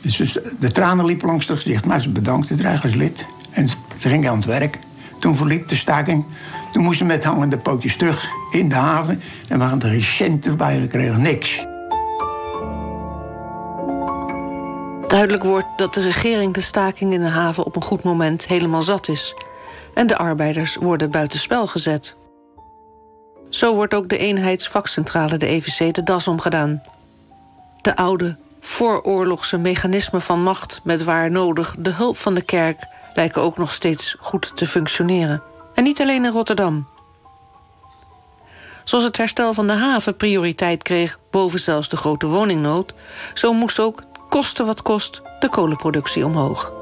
Dus 0.00 0.38
de 0.58 0.72
tranen 0.72 1.04
liepen 1.04 1.28
langs 1.28 1.48
het 1.48 1.56
gezicht, 1.56 1.84
maar 1.84 2.00
ze 2.00 2.08
bedankte 2.08 2.54
het 2.54 2.82
als 2.82 2.94
lid. 2.94 3.26
En 3.50 3.68
ze 3.68 3.76
gingen 3.98 4.30
aan 4.30 4.36
het 4.36 4.44
werk. 4.44 4.78
Toen 5.20 5.36
verliep 5.36 5.68
de 5.68 5.74
staking. 5.74 6.24
Toen 6.72 6.82
moesten 6.82 7.06
we 7.06 7.12
met 7.12 7.24
hangende 7.24 7.58
pootjes 7.58 7.96
terug 7.96 8.28
in 8.50 8.68
de 8.68 8.74
haven. 8.74 9.20
En 9.48 9.58
we 9.58 9.64
hadden 9.64 9.90
er 9.90 10.02
centen 10.02 11.20
niks. 11.20 11.66
Duidelijk 15.08 15.44
wordt 15.44 15.66
dat 15.76 15.94
de 15.94 16.00
regering 16.00 16.54
de 16.54 16.60
staking 16.60 17.12
in 17.12 17.20
de 17.20 17.28
haven 17.28 17.64
op 17.64 17.76
een 17.76 17.82
goed 17.82 18.02
moment 18.02 18.46
helemaal 18.46 18.82
zat 18.82 19.08
is. 19.08 19.34
En 19.96 20.06
de 20.06 20.16
arbeiders 20.16 20.74
worden 20.74 21.10
buitenspel 21.10 21.66
gezet. 21.66 22.16
Zo 23.48 23.74
wordt 23.74 23.94
ook 23.94 24.08
de 24.08 24.18
eenheidsvakcentrale, 24.18 25.36
de 25.36 25.46
EVC, 25.46 25.94
de 25.94 26.02
das 26.02 26.28
omgedaan. 26.28 26.80
De 27.80 27.96
oude, 27.96 28.36
vooroorlogse 28.60 29.58
mechanismen 29.58 30.20
van 30.20 30.42
macht 30.42 30.80
met 30.84 31.04
waar 31.04 31.30
nodig 31.30 31.76
de 31.78 31.90
hulp 31.90 32.16
van 32.16 32.34
de 32.34 32.42
kerk 32.42 32.86
lijken 33.14 33.42
ook 33.42 33.58
nog 33.58 33.72
steeds 33.72 34.16
goed 34.20 34.56
te 34.56 34.66
functioneren. 34.66 35.42
En 35.74 35.84
niet 35.84 36.00
alleen 36.00 36.24
in 36.24 36.32
Rotterdam. 36.32 36.88
Zoals 38.84 39.04
het 39.04 39.16
herstel 39.16 39.54
van 39.54 39.66
de 39.66 39.72
haven 39.72 40.16
prioriteit 40.16 40.82
kreeg 40.82 41.18
boven 41.30 41.60
zelfs 41.60 41.88
de 41.88 41.96
grote 41.96 42.26
woningnood, 42.26 42.94
zo 43.34 43.52
moest 43.52 43.80
ook 43.80 44.02
kosten 44.28 44.66
wat 44.66 44.82
kost 44.82 45.22
de 45.40 45.48
kolenproductie 45.48 46.24
omhoog. 46.24 46.75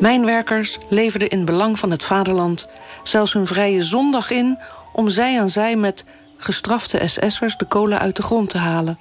Mijnwerkers 0.00 0.78
leverden 0.88 1.28
in 1.28 1.44
belang 1.44 1.78
van 1.78 1.90
het 1.90 2.04
vaderland 2.04 2.68
zelfs 3.02 3.32
hun 3.32 3.46
vrije 3.46 3.82
zondag 3.82 4.30
in 4.30 4.58
om 4.92 5.08
zij 5.08 5.40
aan 5.40 5.48
zij 5.48 5.76
met 5.76 6.04
gestrafte 6.36 7.00
SS'ers 7.06 7.56
de 7.56 7.64
kolen 7.64 7.98
uit 7.98 8.16
de 8.16 8.22
grond 8.22 8.50
te 8.50 8.58
halen. 8.58 8.98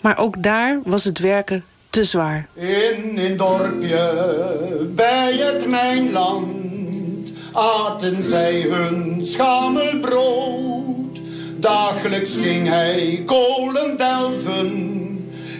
Maar 0.00 0.18
ook 0.18 0.42
daar 0.42 0.80
was 0.84 1.04
het 1.04 1.18
werken 1.18 1.64
te 1.90 2.04
zwaar. 2.04 2.46
In 2.54 3.18
een 3.18 3.36
dorpje 3.36 4.90
bij 4.94 5.36
het 5.36 5.68
mijnland 5.68 7.32
aten 7.52 8.24
zij 8.24 8.60
hun 8.60 9.24
schamelbrood. 9.24 11.20
Dagelijks 11.56 12.36
ging 12.36 12.68
hij 12.68 13.22
kolen 13.26 13.96
delven 13.96 14.96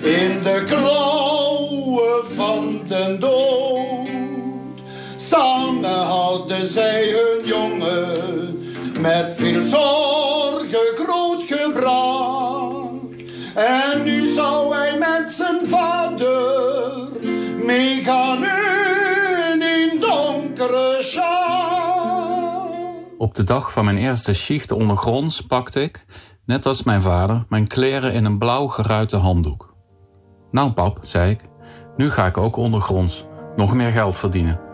in 0.03 0.43
de 0.43 0.65
klauwen 0.67 2.27
van 2.35 2.81
de 2.89 3.17
dood. 3.21 3.76
Zij 6.77 7.11
hun 7.11 7.47
jongen 7.47 8.59
met 9.01 9.35
veel 9.37 9.65
zorgen 9.65 10.95
grootgebracht. 10.97 13.25
En 13.55 14.03
nu 14.05 14.33
zou 14.33 14.75
hij 14.75 14.99
met 14.99 15.33
zijn 15.33 15.67
vader 15.67 16.93
meegaan 17.65 18.43
in 19.63 20.01
donkere 20.01 20.97
schaal. 21.01 22.71
Op 23.19 23.35
de 23.35 23.45
dag 23.45 23.73
van 23.73 23.85
mijn 23.85 23.97
eerste 23.97 24.33
schicht 24.33 24.73
ondergronds 24.73 25.41
pakte 25.41 25.83
ik, 25.83 26.05
net 26.47 26.67
als 26.67 26.83
mijn 26.83 27.03
vader, 27.03 27.45
mijn 27.49 27.67
kleren 27.67 28.13
in 28.13 28.25
een 28.25 28.39
blauw 28.39 28.67
geruite 28.67 29.17
handdoek. 29.17 29.75
Nou 30.51 30.73
pap, 30.73 30.99
zei 31.01 31.31
ik, 31.31 31.41
nu 31.97 32.11
ga 32.11 32.27
ik 32.27 32.37
ook 32.37 32.57
ondergronds 32.57 33.25
nog 33.57 33.75
meer 33.75 33.91
geld 33.91 34.19
verdienen. 34.19 34.66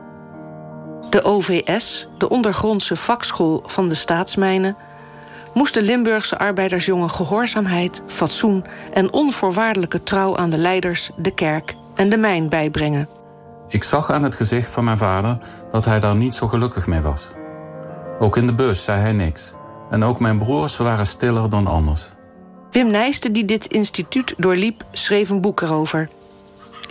De 1.13 1.25
OVS, 1.25 2.09
de 2.19 2.29
ondergrondse 2.29 2.97
vakschool 2.97 3.63
van 3.67 3.89
de 3.89 3.95
staatsmijnen 3.95 4.77
moest 5.55 5.75
de 5.75 5.83
Limburgse 5.83 6.39
arbeidersjongen 6.39 7.11
gehoorzaamheid, 7.11 8.03
fatsoen 8.07 8.65
en 8.93 9.13
onvoorwaardelijke 9.13 10.03
trouw 10.03 10.37
aan 10.37 10.51
de 10.51 10.59
leiders, 10.59 11.11
de 11.17 11.35
kerk 11.35 11.75
en 11.95 12.09
de 12.09 12.17
mijn 12.17 12.49
bijbrengen. 12.49 13.09
Ik 13.69 13.85
zag 13.85 14.11
aan 14.11 14.23
het 14.23 14.35
gezicht 14.35 14.71
van 14.71 14.85
mijn 14.85 14.99
vader 14.99 15.39
dat 15.71 15.85
hij 15.85 16.01
daar 16.01 16.17
niet 16.17 16.35
zo 16.35 16.49
gelukkig 16.49 16.87
mee 16.87 17.01
was. 17.01 17.29
Ook 18.19 18.37
in 18.37 18.47
de 18.47 18.55
bus 18.55 18.85
zei 18.85 19.01
hij 19.01 19.13
niks. 19.13 19.55
En 19.91 20.05
ook 20.05 20.21
mijn 20.21 20.39
broers 20.39 20.77
waren 20.77 21.07
stiller 21.07 21.49
dan 21.49 21.67
anders. 21.67 22.09
Wim 22.71 22.91
Nijste, 22.91 23.31
die 23.31 23.45
dit 23.45 23.67
instituut 23.67 24.35
doorliep, 24.37 24.85
schreef 24.93 25.31
een 25.31 25.41
boek 25.41 25.61
erover. 25.61 26.09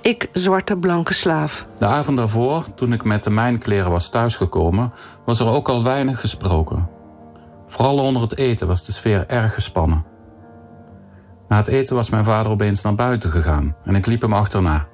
Ik, 0.01 0.29
zwarte 0.31 0.77
blanke 0.77 1.13
slaaf. 1.13 1.67
De 1.77 1.85
avond 1.85 2.17
daarvoor, 2.17 2.73
toen 2.75 2.93
ik 2.93 3.03
met 3.03 3.23
de 3.23 3.29
mijnkleren 3.29 3.91
was 3.91 4.09
thuisgekomen, 4.09 4.93
was 5.25 5.39
er 5.39 5.47
ook 5.47 5.69
al 5.69 5.83
weinig 5.83 6.19
gesproken. 6.19 6.89
Vooral 7.67 7.97
onder 7.97 8.21
het 8.21 8.37
eten 8.37 8.67
was 8.67 8.85
de 8.85 8.91
sfeer 8.91 9.27
erg 9.27 9.53
gespannen. 9.53 10.05
Na 11.47 11.57
het 11.57 11.67
eten 11.67 11.95
was 11.95 12.09
mijn 12.09 12.23
vader 12.23 12.51
opeens 12.51 12.81
naar 12.81 12.95
buiten 12.95 13.31
gegaan 13.31 13.75
en 13.83 13.95
ik 13.95 14.05
liep 14.05 14.21
hem 14.21 14.33
achterna. 14.33 14.87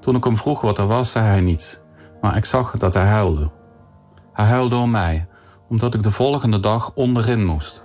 Toen 0.00 0.16
ik 0.16 0.24
hem 0.24 0.36
vroeg 0.36 0.60
wat 0.60 0.78
er 0.78 0.86
was, 0.86 1.10
zei 1.10 1.24
hij 1.24 1.40
niets, 1.40 1.80
maar 2.20 2.36
ik 2.36 2.44
zag 2.44 2.76
dat 2.76 2.94
hij 2.94 3.06
huilde. 3.06 3.50
Hij 4.32 4.46
huilde 4.46 4.76
om 4.76 4.90
mij, 4.90 5.28
omdat 5.68 5.94
ik 5.94 6.02
de 6.02 6.10
volgende 6.10 6.60
dag 6.60 6.92
onderin 6.94 7.44
moest. 7.44 7.82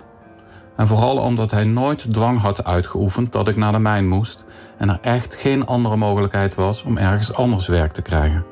En 0.80 0.86
vooral 0.86 1.16
omdat 1.16 1.50
hij 1.50 1.64
nooit 1.64 2.12
dwang 2.12 2.40
had 2.40 2.64
uitgeoefend 2.64 3.32
dat 3.32 3.48
ik 3.48 3.56
naar 3.56 3.72
de 3.72 3.78
mijn 3.78 4.08
moest 4.08 4.44
en 4.78 4.88
er 4.88 4.98
echt 5.02 5.34
geen 5.34 5.66
andere 5.66 5.96
mogelijkheid 5.96 6.54
was 6.54 6.82
om 6.82 6.98
ergens 6.98 7.32
anders 7.32 7.66
werk 7.66 7.92
te 7.92 8.02
krijgen. 8.02 8.44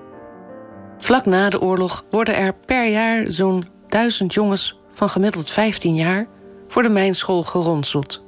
Vlak 0.99 1.27
na 1.27 1.51
de 1.51 1.61
oorlog 1.61 2.05
worden 2.11 2.37
er 2.37 2.55
per 2.67 2.89
jaar 2.89 3.25
zo'n 3.27 3.65
duizend 3.87 4.35
jongens 4.35 4.79
van 4.91 5.09
gemiddeld 5.09 5.51
15 5.51 5.95
jaar 5.95 6.27
voor 6.69 6.83
de 6.83 6.89
mijnschool 6.89 7.43
geronseld. 7.43 8.25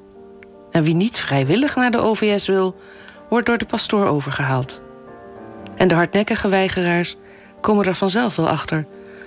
En 0.71 0.83
wie 0.83 0.95
niet 0.95 1.17
vrijwillig 1.17 1.77
naar 1.77 1.91
de 1.91 2.01
OVS 2.03 2.47
wil, 2.47 2.77
wordt 3.29 3.47
door 3.47 3.59
de 3.59 3.67
pastoor 3.67 4.07
overgehaald. 4.07 4.83
En 5.77 5.89
de 5.89 5.95
hardnekkige 5.95 6.49
weigeraars 6.49 7.17
komen 7.61 7.85
er 7.85 7.95
vanzelf 7.95 8.37
wel 8.37 8.49
achter 8.49 8.87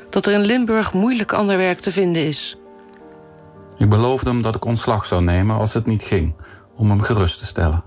dat 0.10 0.26
er 0.26 0.34
in 0.34 0.46
Limburg 0.46 0.94
moeilijk 0.94 1.34
ander 1.34 1.58
werk 1.58 1.80
te 1.80 1.92
vinden 1.92 2.26
is. 2.26 2.58
Ik 3.78 3.90
beloofde 3.90 4.30
hem 4.30 4.42
dat 4.42 4.56
ik 4.56 4.66
ontslag 4.66 5.06
zou 5.06 5.24
nemen 5.24 5.58
als 5.58 5.74
het 5.74 5.86
niet 5.86 6.04
ging, 6.04 6.36
om 6.76 6.90
hem 6.90 7.02
gerust 7.02 7.38
te 7.38 7.46
stellen. 7.46 7.84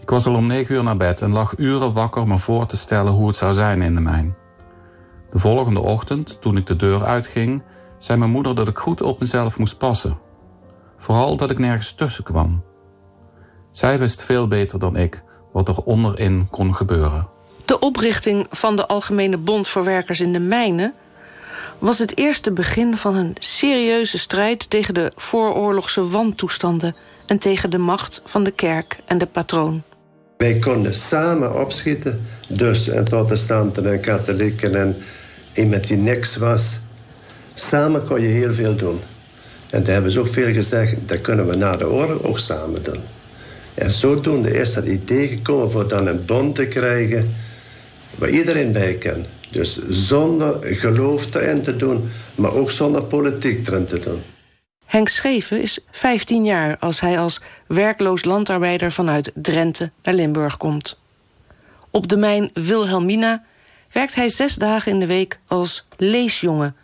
Ik 0.00 0.10
was 0.10 0.26
al 0.26 0.34
om 0.34 0.46
negen 0.46 0.74
uur 0.74 0.82
naar 0.82 0.96
bed 0.96 1.20
en 1.22 1.32
lag 1.32 1.58
uren 1.58 1.92
wakker 1.92 2.26
me 2.26 2.38
voor 2.38 2.66
te 2.66 2.76
stellen 2.76 3.12
hoe 3.12 3.26
het 3.26 3.36
zou 3.36 3.54
zijn 3.54 3.82
in 3.82 3.94
de 3.94 4.00
mijn. 4.00 4.36
De 5.30 5.38
volgende 5.38 5.80
ochtend, 5.80 6.40
toen 6.40 6.56
ik 6.56 6.66
de 6.66 6.76
deur 6.76 7.04
uitging, 7.04 7.62
zei 7.98 8.18
mijn 8.18 8.30
moeder 8.30 8.54
dat 8.54 8.68
ik 8.68 8.78
goed 8.78 9.02
op 9.02 9.20
mezelf 9.20 9.58
moest 9.58 9.78
passen. 9.78 10.18
Vooral 10.98 11.36
dat 11.36 11.50
ik 11.50 11.58
nergens 11.58 11.92
tussen 11.92 12.24
kwam. 12.24 12.64
Zij 13.70 13.98
wist 13.98 14.22
veel 14.22 14.46
beter 14.46 14.78
dan 14.78 14.96
ik 14.96 15.22
wat 15.52 15.68
er 15.68 15.82
onderin 15.82 16.48
kon 16.50 16.74
gebeuren. 16.74 17.28
De 17.64 17.78
oprichting 17.78 18.46
van 18.50 18.76
de 18.76 18.86
Algemene 18.86 19.38
Bond 19.38 19.68
voor 19.68 19.84
Werkers 19.84 20.20
in 20.20 20.32
de 20.32 20.38
Mijnen 20.38 20.94
was 21.78 21.98
het 21.98 22.18
eerste 22.18 22.52
begin 22.52 22.96
van 22.96 23.16
een 23.16 23.36
serieuze 23.38 24.18
strijd 24.18 24.70
tegen 24.70 24.94
de 24.94 25.12
vooroorlogse 25.16 26.08
wantoestanden 26.08 26.96
en 27.26 27.38
tegen 27.38 27.70
de 27.70 27.78
macht 27.78 28.22
van 28.24 28.42
de 28.42 28.50
kerk 28.50 28.98
en 29.06 29.18
de 29.18 29.26
patroon. 29.26 29.82
Wij 30.36 30.58
konden 30.58 30.94
samen 30.94 31.60
opschieten, 31.60 32.26
dus 32.48 32.88
en 32.88 33.04
protestanten 33.04 33.92
en 33.92 34.00
katholieken 34.00 34.74
en 34.74 34.96
iemand 35.52 35.86
die 35.86 35.96
niks 35.96 36.36
was. 36.36 36.80
Samen 37.54 38.04
kon 38.06 38.20
je 38.20 38.28
heel 38.28 38.52
veel 38.52 38.76
doen. 38.76 39.00
En 39.70 39.84
daar 39.84 39.94
hebben 39.94 40.12
ze 40.12 40.20
ook 40.20 40.28
veel 40.28 40.52
gezegd, 40.52 40.96
dat 41.06 41.20
kunnen 41.20 41.46
we 41.46 41.56
na 41.56 41.76
de 41.76 41.90
oorlog 41.90 42.22
ook 42.22 42.38
samen 42.38 42.82
doen. 42.82 43.00
En 43.74 43.90
zodoende 43.90 44.50
is 44.50 44.72
dat 44.72 44.84
idee 44.84 45.28
gekomen 45.28 45.70
voor 45.70 45.88
dan 45.88 46.06
een 46.06 46.24
bond 46.24 46.54
te 46.54 46.66
krijgen 46.66 47.34
waar 48.18 48.30
iedereen 48.30 48.72
bij 48.72 48.94
kan. 48.94 49.24
Dus 49.52 49.88
zonder 49.88 50.56
geloof 50.62 51.34
erin 51.34 51.62
te 51.62 51.76
doen, 51.76 52.08
maar 52.34 52.52
ook 52.52 52.70
zonder 52.70 53.02
politiek 53.02 53.68
erin 53.68 53.86
te 53.86 53.98
doen. 53.98 54.22
Henk 54.86 55.08
Scheven 55.08 55.62
is 55.62 55.78
15 55.90 56.44
jaar 56.44 56.76
als 56.78 57.00
hij 57.00 57.18
als 57.18 57.40
werkloos 57.66 58.24
landarbeider 58.24 58.92
vanuit 58.92 59.30
Drenthe 59.34 59.90
naar 60.02 60.14
Limburg 60.14 60.56
komt. 60.56 60.98
Op 61.90 62.08
de 62.08 62.16
mijn 62.16 62.50
Wilhelmina 62.54 63.44
werkt 63.92 64.14
hij 64.14 64.28
zes 64.28 64.54
dagen 64.54 64.92
in 64.92 65.00
de 65.00 65.06
week 65.06 65.40
als 65.46 65.86
leesjongen. 65.96 66.76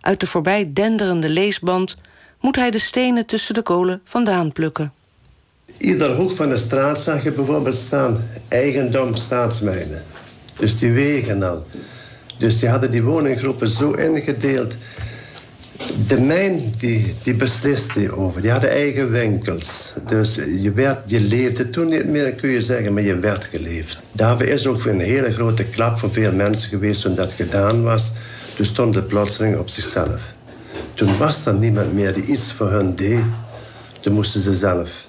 Uit 0.00 0.20
de 0.20 0.26
voorbij 0.26 0.70
denderende 0.72 1.28
leesband 1.28 1.96
moet 2.40 2.56
hij 2.56 2.70
de 2.70 2.78
stenen 2.78 3.26
tussen 3.26 3.54
de 3.54 3.62
kolen 3.62 4.00
vandaan 4.04 4.52
plukken. 4.52 4.92
Ieder 5.78 6.14
hoek 6.14 6.30
van 6.30 6.48
de 6.48 6.56
straat 6.56 7.00
zag 7.00 7.22
je 7.22 7.32
bijvoorbeeld 7.32 7.74
staan 7.74 8.28
eigendom 8.48 9.16
staatsmijnen. 9.16 10.02
Dus 10.58 10.78
die 10.78 10.92
wegen 10.92 11.38
dan. 11.38 11.62
Dus 12.38 12.58
die 12.58 12.68
hadden 12.68 12.90
die 12.90 13.02
woninggroepen 13.02 13.68
zo 13.68 13.92
ingedeeld. 13.92 14.74
De 16.06 16.20
mijn 16.20 16.74
die, 16.78 17.14
die 17.22 17.34
besliste 17.34 18.16
over. 18.16 18.42
Die 18.42 18.50
hadden 18.50 18.70
eigen 18.70 19.10
winkels. 19.10 19.94
Dus 20.08 20.34
je, 20.34 20.72
werd, 20.72 21.10
je 21.10 21.20
leefde 21.20 21.70
toen 21.70 21.88
niet 21.88 22.08
meer, 22.08 22.32
kun 22.32 22.50
je 22.50 22.60
zeggen, 22.60 22.92
maar 22.94 23.02
je 23.02 23.18
werd 23.18 23.44
geleefd. 23.44 23.98
Daar 24.12 24.42
is 24.42 24.66
ook 24.66 24.84
een 24.84 25.00
hele 25.00 25.32
grote 25.32 25.64
klap 25.64 25.98
voor 25.98 26.10
veel 26.10 26.32
mensen 26.32 26.68
geweest 26.68 27.02
toen 27.02 27.14
dat 27.14 27.32
gedaan 27.32 27.82
was. 27.82 28.12
Toen 28.56 28.66
stond 28.66 28.94
het 28.94 29.06
plotseling 29.06 29.58
op 29.58 29.68
zichzelf. 29.68 30.22
Toen 30.94 31.18
was 31.18 31.46
er 31.46 31.54
niemand 31.54 31.92
meer 31.92 32.14
die 32.14 32.24
iets 32.24 32.52
voor 32.52 32.70
hun 32.70 32.94
deed. 32.96 33.24
Toen 34.00 34.12
moesten 34.12 34.40
ze 34.40 34.54
zelf. 34.54 35.08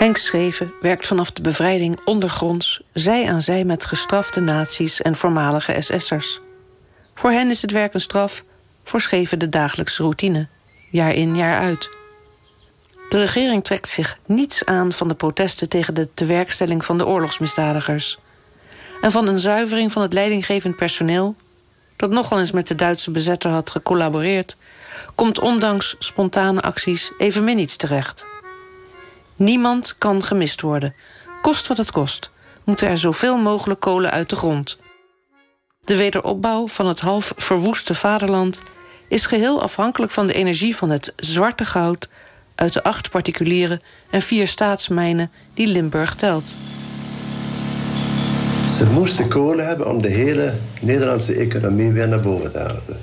Henk 0.00 0.16
Scheven 0.16 0.72
werkt 0.80 1.06
vanaf 1.06 1.30
de 1.30 1.42
bevrijding 1.42 2.00
ondergronds... 2.04 2.82
zij 2.92 3.30
aan 3.30 3.42
zij 3.42 3.64
met 3.64 3.84
gestrafte 3.84 4.40
nazi's 4.40 5.00
en 5.00 5.16
voormalige 5.16 5.76
SS'ers. 5.80 6.40
Voor 7.14 7.30
hen 7.30 7.50
is 7.50 7.62
het 7.62 7.70
werk 7.70 7.94
een 7.94 8.00
straf, 8.00 8.44
voor 8.84 9.00
Scheven 9.00 9.38
de 9.38 9.48
dagelijkse 9.48 10.02
routine. 10.02 10.48
Jaar 10.90 11.14
in, 11.14 11.36
jaar 11.36 11.60
uit. 11.60 11.88
De 13.08 13.18
regering 13.18 13.64
trekt 13.64 13.88
zich 13.88 14.18
niets 14.26 14.64
aan 14.64 14.92
van 14.92 15.08
de 15.08 15.14
protesten... 15.14 15.68
tegen 15.68 15.94
de 15.94 16.08
tewerkstelling 16.14 16.84
van 16.84 16.98
de 16.98 17.06
oorlogsmisdadigers. 17.06 18.18
En 19.00 19.10
van 19.10 19.28
een 19.28 19.38
zuivering 19.38 19.92
van 19.92 20.02
het 20.02 20.12
leidinggevend 20.12 20.76
personeel... 20.76 21.34
dat 21.96 22.10
nogal 22.10 22.38
eens 22.38 22.52
met 22.52 22.68
de 22.68 22.74
Duitse 22.74 23.10
bezetter 23.10 23.50
had 23.50 23.70
gecollaboreerd... 23.70 24.56
komt 25.14 25.38
ondanks 25.38 25.96
spontane 25.98 26.60
acties 26.60 27.12
evenmin 27.18 27.58
iets 27.58 27.76
terecht... 27.76 28.26
Niemand 29.40 29.94
kan 29.98 30.22
gemist 30.22 30.60
worden. 30.60 30.94
Kost 31.42 31.66
wat 31.66 31.76
het 31.76 31.90
kost, 31.90 32.30
moeten 32.64 32.88
er 32.88 32.98
zoveel 32.98 33.36
mogelijk 33.36 33.80
kolen 33.80 34.10
uit 34.10 34.30
de 34.30 34.36
grond. 34.36 34.78
De 35.84 35.96
wederopbouw 35.96 36.68
van 36.68 36.86
het 36.86 37.00
half 37.00 37.32
verwoeste 37.36 37.94
vaderland 37.94 38.62
is 39.08 39.26
geheel 39.26 39.62
afhankelijk 39.62 40.12
van 40.12 40.26
de 40.26 40.32
energie 40.32 40.76
van 40.76 40.90
het 40.90 41.12
zwarte 41.16 41.64
goud 41.64 42.08
uit 42.54 42.72
de 42.72 42.82
acht 42.82 43.10
particuliere 43.10 43.80
en 44.10 44.22
vier 44.22 44.48
staatsmijnen 44.48 45.30
die 45.54 45.66
Limburg 45.66 46.14
telt. 46.14 46.54
Ze 48.76 48.86
moesten 48.92 49.28
kolen 49.28 49.66
hebben 49.66 49.88
om 49.88 50.02
de 50.02 50.10
hele 50.10 50.54
Nederlandse 50.80 51.34
economie 51.34 51.90
weer 51.90 52.08
naar 52.08 52.20
boven 52.20 52.52
te 52.52 52.58
halen. 52.58 53.00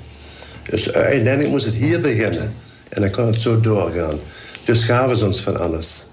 Dus 0.70 0.92
uiteindelijk 0.92 1.48
moest 1.48 1.64
het 1.64 1.74
hier 1.74 2.00
beginnen. 2.00 2.54
En 2.88 3.00
dan 3.00 3.10
kan 3.10 3.26
het 3.26 3.40
zo 3.40 3.60
doorgaan. 3.60 4.18
Dus 4.64 4.84
gaven 4.84 5.16
ze 5.16 5.26
ons 5.26 5.42
van 5.42 5.60
alles 5.60 6.07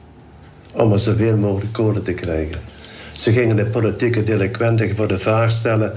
om 0.75 0.91
er 0.91 0.99
zoveel 0.99 1.37
mogelijk 1.37 1.73
kolen 1.73 2.03
te 2.03 2.13
krijgen. 2.13 2.59
Ze 3.11 3.31
gingen 3.31 3.55
de 3.55 3.65
politieke 3.65 4.23
delinquenten 4.23 4.95
voor 4.95 5.07
de 5.07 5.19
vraag 5.19 5.51
stellen... 5.51 5.93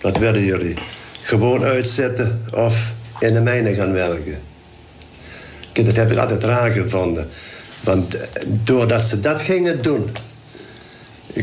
wat 0.00 0.18
willen 0.18 0.44
jullie? 0.44 0.76
Gewoon 1.22 1.64
uitzetten 1.64 2.42
of 2.54 2.92
in 3.18 3.34
de 3.34 3.40
mijnen 3.40 3.74
gaan 3.74 3.92
werken? 3.92 4.38
Dat 5.72 5.96
heb 5.96 6.10
ik 6.10 6.16
altijd 6.16 6.44
raar 6.44 6.70
gevonden. 6.70 7.28
Want 7.80 8.14
eh, 8.14 8.42
doordat 8.64 9.02
ze 9.02 9.20
dat 9.20 9.42
gingen 9.42 9.82
doen... 9.82 10.08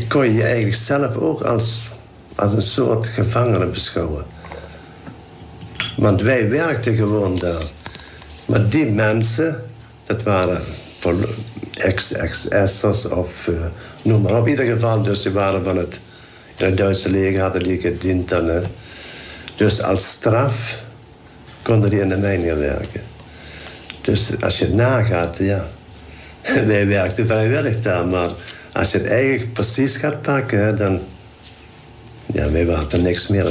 kon 0.08 0.24
je 0.24 0.32
je 0.32 0.42
eigenlijk 0.42 0.76
zelf 0.76 1.16
ook 1.16 1.40
als, 1.42 1.88
als 2.34 2.52
een 2.52 2.62
soort 2.62 3.06
gevangene 3.06 3.66
beschouwen. 3.66 4.24
Want 5.96 6.22
wij 6.22 6.48
werkten 6.48 6.94
gewoon 6.94 7.38
daar. 7.38 7.64
Maar 8.46 8.68
die 8.68 8.86
mensen, 8.86 9.62
dat 10.04 10.22
waren 10.22 10.62
ex-SS'ers 11.78 13.04
of 13.04 13.46
uh, 13.46 13.56
noem 14.02 14.22
maar 14.22 14.38
op. 14.38 14.44
In 14.44 14.50
ieder 14.50 14.66
geval, 14.66 15.02
dus 15.02 15.22
die 15.22 15.32
waren 15.32 15.64
van 15.64 15.76
het, 15.76 16.00
Duitse 16.74 17.10
leger 17.10 17.40
hadden 17.40 17.62
die 17.62 17.80
gediend. 17.80 18.32
Uh, 18.32 18.56
dus 19.56 19.82
als 19.82 20.06
straf 20.06 20.82
konden 21.62 21.90
die 21.90 22.00
in 22.00 22.08
de 22.08 22.16
mijnen 22.16 22.58
werken. 22.58 23.02
Dus 24.00 24.30
als 24.40 24.58
je 24.58 24.68
nagaat, 24.68 25.36
ja. 25.38 25.66
Wij 26.66 26.86
werkten 26.86 27.26
vrijwillig 27.26 27.80
daar, 27.80 28.06
maar 28.06 28.30
als 28.72 28.92
je 28.92 28.98
het 28.98 29.06
eigenlijk 29.06 29.52
precies 29.52 29.96
gaat 29.96 30.22
pakken, 30.22 30.76
dan. 30.76 31.00
Ja, 32.32 32.50
wij 32.50 32.66
waren 32.66 33.02
niks 33.02 33.28
meer 33.28 33.44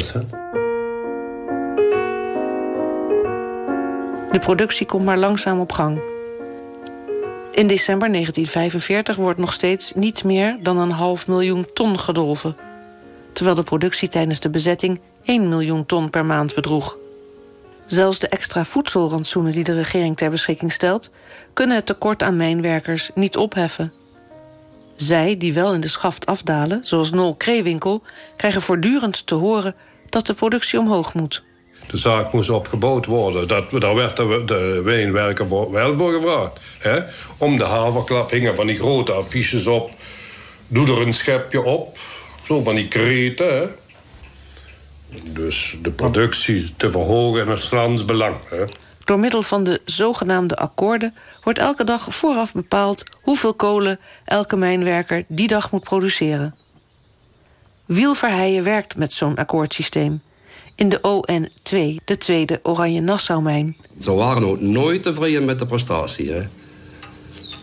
De 4.32 4.40
productie 4.40 4.86
komt 4.86 5.06
maar 5.06 5.18
langzaam 5.18 5.60
op 5.60 5.72
gang. 5.72 6.17
In 7.58 7.68
december 7.68 8.12
1945 8.12 9.16
wordt 9.16 9.40
nog 9.40 9.54
steeds 9.54 9.94
niet 9.94 10.24
meer 10.24 10.58
dan 10.62 10.78
een 10.78 10.92
half 10.92 11.28
miljoen 11.28 11.68
ton 11.74 12.00
gedolven. 12.00 12.56
Terwijl 13.34 13.56
de 13.56 13.64
productie 13.64 14.08
tijdens 14.08 14.40
de 14.40 14.50
bezetting 14.50 15.02
1 15.24 15.50
miljoen 15.50 15.86
ton 15.86 16.10
per 16.10 16.26
maand 16.26 16.56
bedroeg. 16.56 16.98
Zelfs 17.86 18.20
de 18.20 18.28
extra 18.28 18.66
voedselrantsoenen 18.66 19.52
die 19.52 19.64
de 19.64 19.74
regering 19.74 20.18
ter 20.18 20.30
beschikking 20.30 20.72
stelt... 20.72 21.12
kunnen 21.54 21.76
het 21.76 21.86
tekort 21.86 22.24
aan 22.24 22.38
mijnwerkers 22.38 23.10
niet 23.16 23.38
opheffen. 23.38 23.94
Zij, 24.96 25.38
die 25.38 25.54
wel 25.54 25.74
in 25.74 25.82
de 25.82 25.88
schaft 25.88 26.26
afdalen, 26.26 26.80
zoals 26.84 27.12
Nol 27.12 27.36
Kreewinkel... 27.36 28.02
krijgen 28.36 28.62
voortdurend 28.62 29.28
te 29.28 29.36
horen 29.36 29.76
dat 30.06 30.26
de 30.26 30.34
productie 30.34 30.80
omhoog 30.80 31.14
moet. 31.14 31.44
De 31.88 31.98
zaak 31.98 32.34
moest 32.34 32.50
opgebouwd 32.50 33.06
worden. 33.06 33.48
Dat, 33.48 33.82
daar 33.82 33.96
werd 33.96 34.18
de, 34.18 34.42
de 34.46 34.82
wijnwerker 34.84 35.50
wel 35.72 35.98
voor 35.98 36.14
gevraagd. 36.14 36.52
Hè? 36.80 37.00
Om 37.38 37.58
de 37.58 37.64
haverklap 37.64 38.32
hingen 38.32 38.56
van 38.56 38.68
die 38.68 38.76
grote 38.76 39.12
affiches 39.12 39.68
op. 39.68 39.92
Doe 40.68 40.88
er 40.88 41.02
een 41.02 41.14
schepje 41.14 41.64
op. 41.64 41.98
Zo 42.44 42.64
van 42.64 42.76
die 42.76 42.88
kreten. 42.88 43.54
Hè? 43.56 43.66
Dus 45.24 45.78
de 45.82 45.92
productie 45.92 46.74
te 46.78 46.92
verhogen 46.92 47.42
in 47.42 47.48
het 47.48 47.62
strandsbelang. 47.62 48.36
Hè? 48.50 48.64
Door 49.04 49.20
middel 49.20 49.42
van 49.42 49.64
de 49.64 49.82
zogenaamde 49.86 50.56
akkoorden 50.56 51.16
wordt 51.44 51.60
elke 51.60 51.84
dag 51.84 52.16
vooraf 52.16 52.54
bepaald 52.54 53.04
hoeveel 53.22 53.54
kolen 53.54 54.00
elke 54.26 54.56
mijnwerker 54.56 55.24
die 55.28 55.48
dag 55.48 55.72
moet 55.72 55.84
produceren. 55.84 56.56
Wiel 57.86 58.16
Verheijen 58.16 58.64
werkt 58.64 58.96
met 58.96 59.14
zo'n 59.14 59.36
akkoordsysteem 59.36 60.22
in 60.78 60.90
de 60.90 61.00
ON2, 61.02 62.04
de 62.06 62.18
tweede 62.18 62.60
Oranje-Nassau-mijn. 62.64 63.78
Ze 64.00 64.14
waren 64.14 64.44
ook 64.44 64.62
nooit 64.62 65.04
tevreden 65.04 65.46
met 65.46 65.60
de 65.60 65.66
prestatie. 65.66 66.32
Hè? 66.32 66.42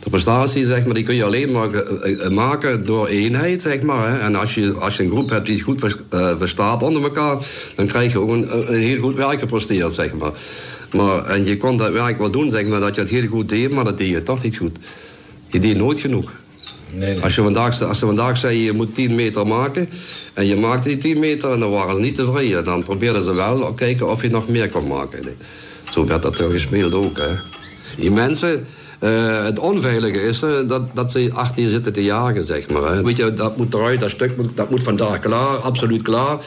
De 0.00 0.10
prestatie 0.10 0.66
zeg 0.66 0.84
maar, 0.84 0.94
die 0.94 1.04
kun 1.04 1.14
je 1.14 1.24
alleen 1.24 1.52
maar 1.52 1.72
eh, 1.72 2.24
eh, 2.24 2.30
maken 2.30 2.86
door 2.86 3.06
eenheid. 3.06 3.62
Zeg 3.62 3.82
maar, 3.82 4.10
hè? 4.10 4.18
En 4.18 4.34
als 4.34 4.54
je, 4.54 4.72
als 4.72 4.96
je 4.96 5.02
een 5.02 5.10
groep 5.10 5.30
hebt 5.30 5.46
die 5.46 5.62
goed 5.62 5.82
uh, 5.82 6.38
verstaat 6.38 6.82
onder 6.82 7.02
elkaar... 7.02 7.36
dan 7.74 7.86
krijg 7.86 8.12
je 8.12 8.18
ook 8.18 8.30
een, 8.30 8.72
een 8.72 8.80
heel 8.80 9.00
goed 9.00 9.14
werk 9.14 9.38
gepresteerd. 9.38 9.92
Zeg 9.92 10.14
maar. 10.14 10.32
Maar, 10.92 11.24
en 11.24 11.44
je 11.44 11.56
kon 11.56 11.76
dat 11.76 11.92
werk 11.92 12.18
wel 12.18 12.30
doen, 12.30 12.50
zeg 12.50 12.66
maar, 12.66 12.80
dat 12.80 12.94
je 12.94 13.00
het 13.00 13.10
heel 13.10 13.26
goed 13.26 13.48
deed... 13.48 13.70
maar 13.70 13.84
dat 13.84 13.98
deed 13.98 14.08
je 14.08 14.22
toch 14.22 14.42
niet 14.42 14.56
goed. 14.56 14.78
Je 15.48 15.58
deed 15.58 15.76
nooit 15.76 15.98
genoeg. 15.98 16.32
Als, 17.22 17.34
je 17.34 17.42
vandaag, 17.42 17.82
als 17.82 17.98
ze 17.98 18.06
vandaag 18.06 18.38
zei 18.38 18.64
je 18.64 18.72
moet 18.72 18.94
10 18.94 19.14
meter 19.14 19.46
maken... 19.46 19.88
en 20.34 20.46
je 20.46 20.56
maakte 20.56 20.88
die 20.88 20.96
10 20.96 21.18
meter 21.18 21.52
en 21.52 21.60
dan 21.60 21.70
waren 21.70 21.94
ze 21.94 22.00
niet 22.00 22.14
tevreden... 22.14 22.64
dan 22.64 22.84
probeerden 22.84 23.22
ze 23.22 23.34
wel 23.34 23.72
kijken 23.72 24.10
of 24.10 24.22
je 24.22 24.30
nog 24.30 24.48
meer 24.48 24.70
kon 24.70 24.86
maken. 24.86 25.36
Zo 25.90 26.06
werd 26.06 26.22
dat 26.22 26.36
gespeeld 26.36 26.94
ook. 26.94 27.18
Hè. 27.18 27.34
Die 27.96 28.10
mensen... 28.10 28.66
Uh, 29.00 29.44
het 29.44 29.58
onveilige 29.58 30.22
is 30.22 30.42
uh, 30.42 30.68
dat, 30.68 30.94
dat 30.94 31.10
ze 31.10 31.30
achter 31.32 31.62
je 31.62 31.70
zitten 31.70 31.92
te 31.92 32.04
jagen, 32.04 32.44
zeg 32.44 32.68
maar. 32.68 33.04
Weet 33.04 33.16
je, 33.16 33.32
dat 33.32 33.56
moet 33.56 33.74
eruit, 33.74 34.00
dat 34.00 34.10
stuk 34.10 34.36
moet, 34.36 34.56
dat 34.56 34.70
moet 34.70 34.82
vandaag 34.82 35.18
klaar, 35.18 35.56
absoluut 35.56 36.02
klaar. 36.02 36.38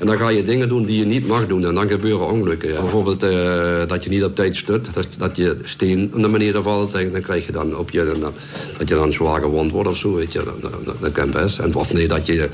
En 0.00 0.06
dan 0.06 0.18
ga 0.18 0.28
je 0.28 0.42
dingen 0.42 0.68
doen 0.68 0.84
die 0.84 0.98
je 0.98 1.04
niet 1.04 1.26
mag 1.26 1.46
doen. 1.46 1.64
En 1.64 1.74
dan 1.74 1.88
gebeuren 1.88 2.30
ongelukken. 2.30 2.80
Bijvoorbeeld 2.80 3.24
uh, 3.24 3.86
dat 3.86 4.04
je 4.04 4.10
niet 4.10 4.24
op 4.24 4.34
tijd 4.34 4.56
stut. 4.56 4.94
Dat, 4.94 5.16
dat 5.18 5.36
je 5.36 5.56
steen 5.64 6.10
op 6.14 6.22
de 6.22 6.28
manier 6.28 6.62
valt. 6.62 6.94
En 6.94 7.12
dan 7.12 7.20
krijg 7.20 7.46
je 7.46 7.52
dan 7.52 7.76
op 7.76 7.90
je... 7.90 8.04
Dan, 8.20 8.32
dat 8.78 8.88
je 8.88 8.94
dan 8.94 9.12
zwaar 9.12 9.40
gewond 9.40 9.72
wordt 9.72 9.88
of 9.88 9.96
zo. 9.96 10.14
Weet 10.14 10.32
je. 10.32 10.42
Dat, 10.60 10.72
dat, 10.84 10.94
dat 11.00 11.12
kan 11.12 11.30
best. 11.30 11.58
En, 11.58 11.74
of 11.74 11.92
nee, 11.92 12.08
dat 12.08 12.26
je 12.26 12.48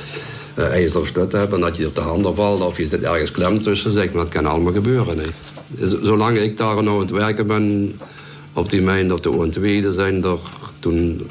uh, 0.58 0.64
ijzer 0.64 1.06
stut 1.06 1.32
hebt. 1.32 1.52
En 1.52 1.60
dat 1.60 1.76
je 1.76 1.86
op 1.86 1.94
de 1.94 2.00
handen 2.00 2.34
valt. 2.34 2.60
Of 2.60 2.76
je 2.76 2.86
zit 2.86 3.02
ergens 3.02 3.30
klem 3.30 3.60
tussen. 3.60 3.92
Zeg 3.92 4.12
maar. 4.12 4.24
Dat 4.24 4.32
kan 4.32 4.46
allemaal 4.46 4.72
gebeuren. 4.72 5.18
Zolang 6.02 6.38
ik 6.38 6.56
daar 6.56 6.82
nou 6.82 6.88
aan 6.88 7.00
het 7.00 7.10
werken 7.10 7.46
ben... 7.46 7.94
Op 8.52 8.70
die 8.70 8.82
mijn 8.82 9.12
op 9.12 9.22
de 9.22 9.30
ON2 9.30 9.88
zijn 9.88 10.24
er 10.24 10.38
toen, 10.78 11.26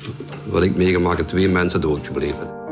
wat 0.50 0.64
ik 0.64 0.76
meegemaakt 0.76 1.28
twee 1.28 1.50
mensen 1.50 1.82
doodgebleven. 1.82 2.65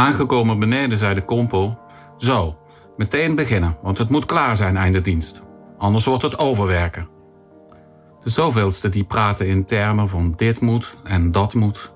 Aangekomen 0.00 0.58
beneden 0.58 0.98
zei 0.98 1.14
de 1.14 1.24
kompo... 1.24 1.78
Zo, 2.16 2.58
meteen 2.96 3.34
beginnen, 3.34 3.76
want 3.82 3.98
het 3.98 4.08
moet 4.08 4.24
klaar 4.24 4.56
zijn 4.56 4.76
einde 4.76 5.00
dienst. 5.00 5.42
Anders 5.78 6.04
wordt 6.04 6.22
het 6.22 6.38
overwerken. 6.38 7.08
De 8.22 8.30
zoveelste 8.30 8.88
die 8.88 9.04
praten 9.04 9.46
in 9.46 9.64
termen 9.64 10.08
van 10.08 10.32
dit 10.36 10.60
moet 10.60 10.96
en 11.04 11.30
dat 11.30 11.54
moet. 11.54 11.92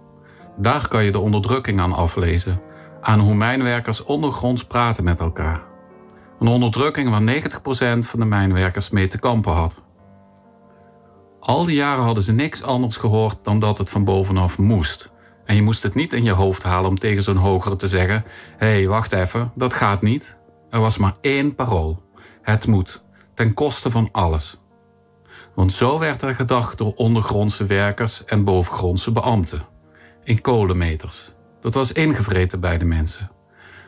Daar 0.56 0.88
kan 0.88 1.04
je 1.04 1.12
de 1.12 1.18
onderdrukking 1.18 1.80
aan 1.80 1.92
aflezen. 1.92 2.60
Aan 3.00 3.20
hoe 3.20 3.34
mijnwerkers 3.34 4.04
ondergronds 4.04 4.64
praten 4.64 5.04
met 5.04 5.20
elkaar. 5.20 5.62
Een 6.38 6.48
onderdrukking 6.48 7.10
waar 7.10 7.42
90% 7.42 7.98
van 7.98 8.20
de 8.20 8.26
mijnwerkers 8.26 8.90
mee 8.90 9.06
te 9.06 9.18
kampen 9.18 9.52
had. 9.52 9.82
Al 11.40 11.64
die 11.64 11.76
jaren 11.76 12.04
hadden 12.04 12.22
ze 12.22 12.32
niks 12.32 12.62
anders 12.62 12.96
gehoord 12.96 13.38
dan 13.42 13.58
dat 13.58 13.78
het 13.78 13.90
van 13.90 14.04
bovenaf 14.04 14.58
moest. 14.58 15.12
En 15.44 15.54
je 15.54 15.62
moest 15.62 15.82
het 15.82 15.94
niet 15.94 16.12
in 16.12 16.24
je 16.24 16.32
hoofd 16.32 16.62
halen 16.62 16.90
om 16.90 16.98
tegen 16.98 17.22
zo'n 17.22 17.36
hogere 17.36 17.76
te 17.76 17.88
zeggen: 17.88 18.24
hé, 18.56 18.66
hey, 18.66 18.88
wacht 18.88 19.12
even, 19.12 19.52
dat 19.54 19.74
gaat 19.74 20.02
niet. 20.02 20.36
Er 20.70 20.80
was 20.80 20.96
maar 20.96 21.14
één 21.20 21.54
parool: 21.54 22.02
het 22.42 22.66
moet, 22.66 23.04
ten 23.34 23.54
koste 23.54 23.90
van 23.90 24.08
alles. 24.12 24.60
Want 25.54 25.72
zo 25.72 25.98
werd 25.98 26.22
er 26.22 26.34
gedacht 26.34 26.78
door 26.78 26.92
ondergrondse 26.94 27.66
werkers 27.66 28.24
en 28.24 28.44
bovengrondse 28.44 29.12
beambten. 29.12 29.62
In 30.24 30.40
kolenmeters. 30.40 31.32
Dat 31.60 31.74
was 31.74 31.92
ingevreten 31.92 32.60
bij 32.60 32.78
de 32.78 32.84
mensen. 32.84 33.30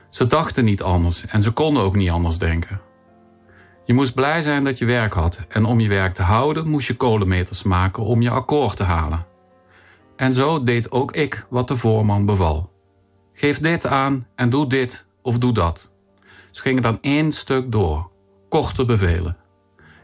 Ze 0.08 0.26
dachten 0.26 0.64
niet 0.64 0.82
anders 0.82 1.26
en 1.26 1.42
ze 1.42 1.50
konden 1.50 1.82
ook 1.82 1.96
niet 1.96 2.10
anders 2.10 2.38
denken. 2.38 2.80
Je 3.84 3.94
moest 3.94 4.14
blij 4.14 4.42
zijn 4.42 4.64
dat 4.64 4.78
je 4.78 4.84
werk 4.84 5.12
had 5.12 5.40
en 5.48 5.64
om 5.64 5.80
je 5.80 5.88
werk 5.88 6.14
te 6.14 6.22
houden 6.22 6.68
moest 6.68 6.88
je 6.88 6.96
kolenmeters 6.96 7.62
maken 7.62 8.02
om 8.02 8.22
je 8.22 8.30
akkoord 8.30 8.76
te 8.76 8.82
halen. 8.82 9.26
En 10.16 10.32
zo 10.32 10.62
deed 10.62 10.90
ook 10.90 11.12
ik 11.12 11.46
wat 11.50 11.68
de 11.68 11.76
voorman 11.76 12.26
beval. 12.26 12.70
Geef 13.32 13.58
dit 13.58 13.86
aan 13.86 14.26
en 14.34 14.50
doe 14.50 14.68
dit 14.68 15.06
of 15.22 15.38
doe 15.38 15.52
dat. 15.52 15.88
Ze 16.50 16.62
gingen 16.62 16.82
dan 16.82 16.98
één 17.00 17.32
stuk 17.32 17.72
door, 17.72 18.10
korte 18.48 18.84
bevelen. 18.84 19.36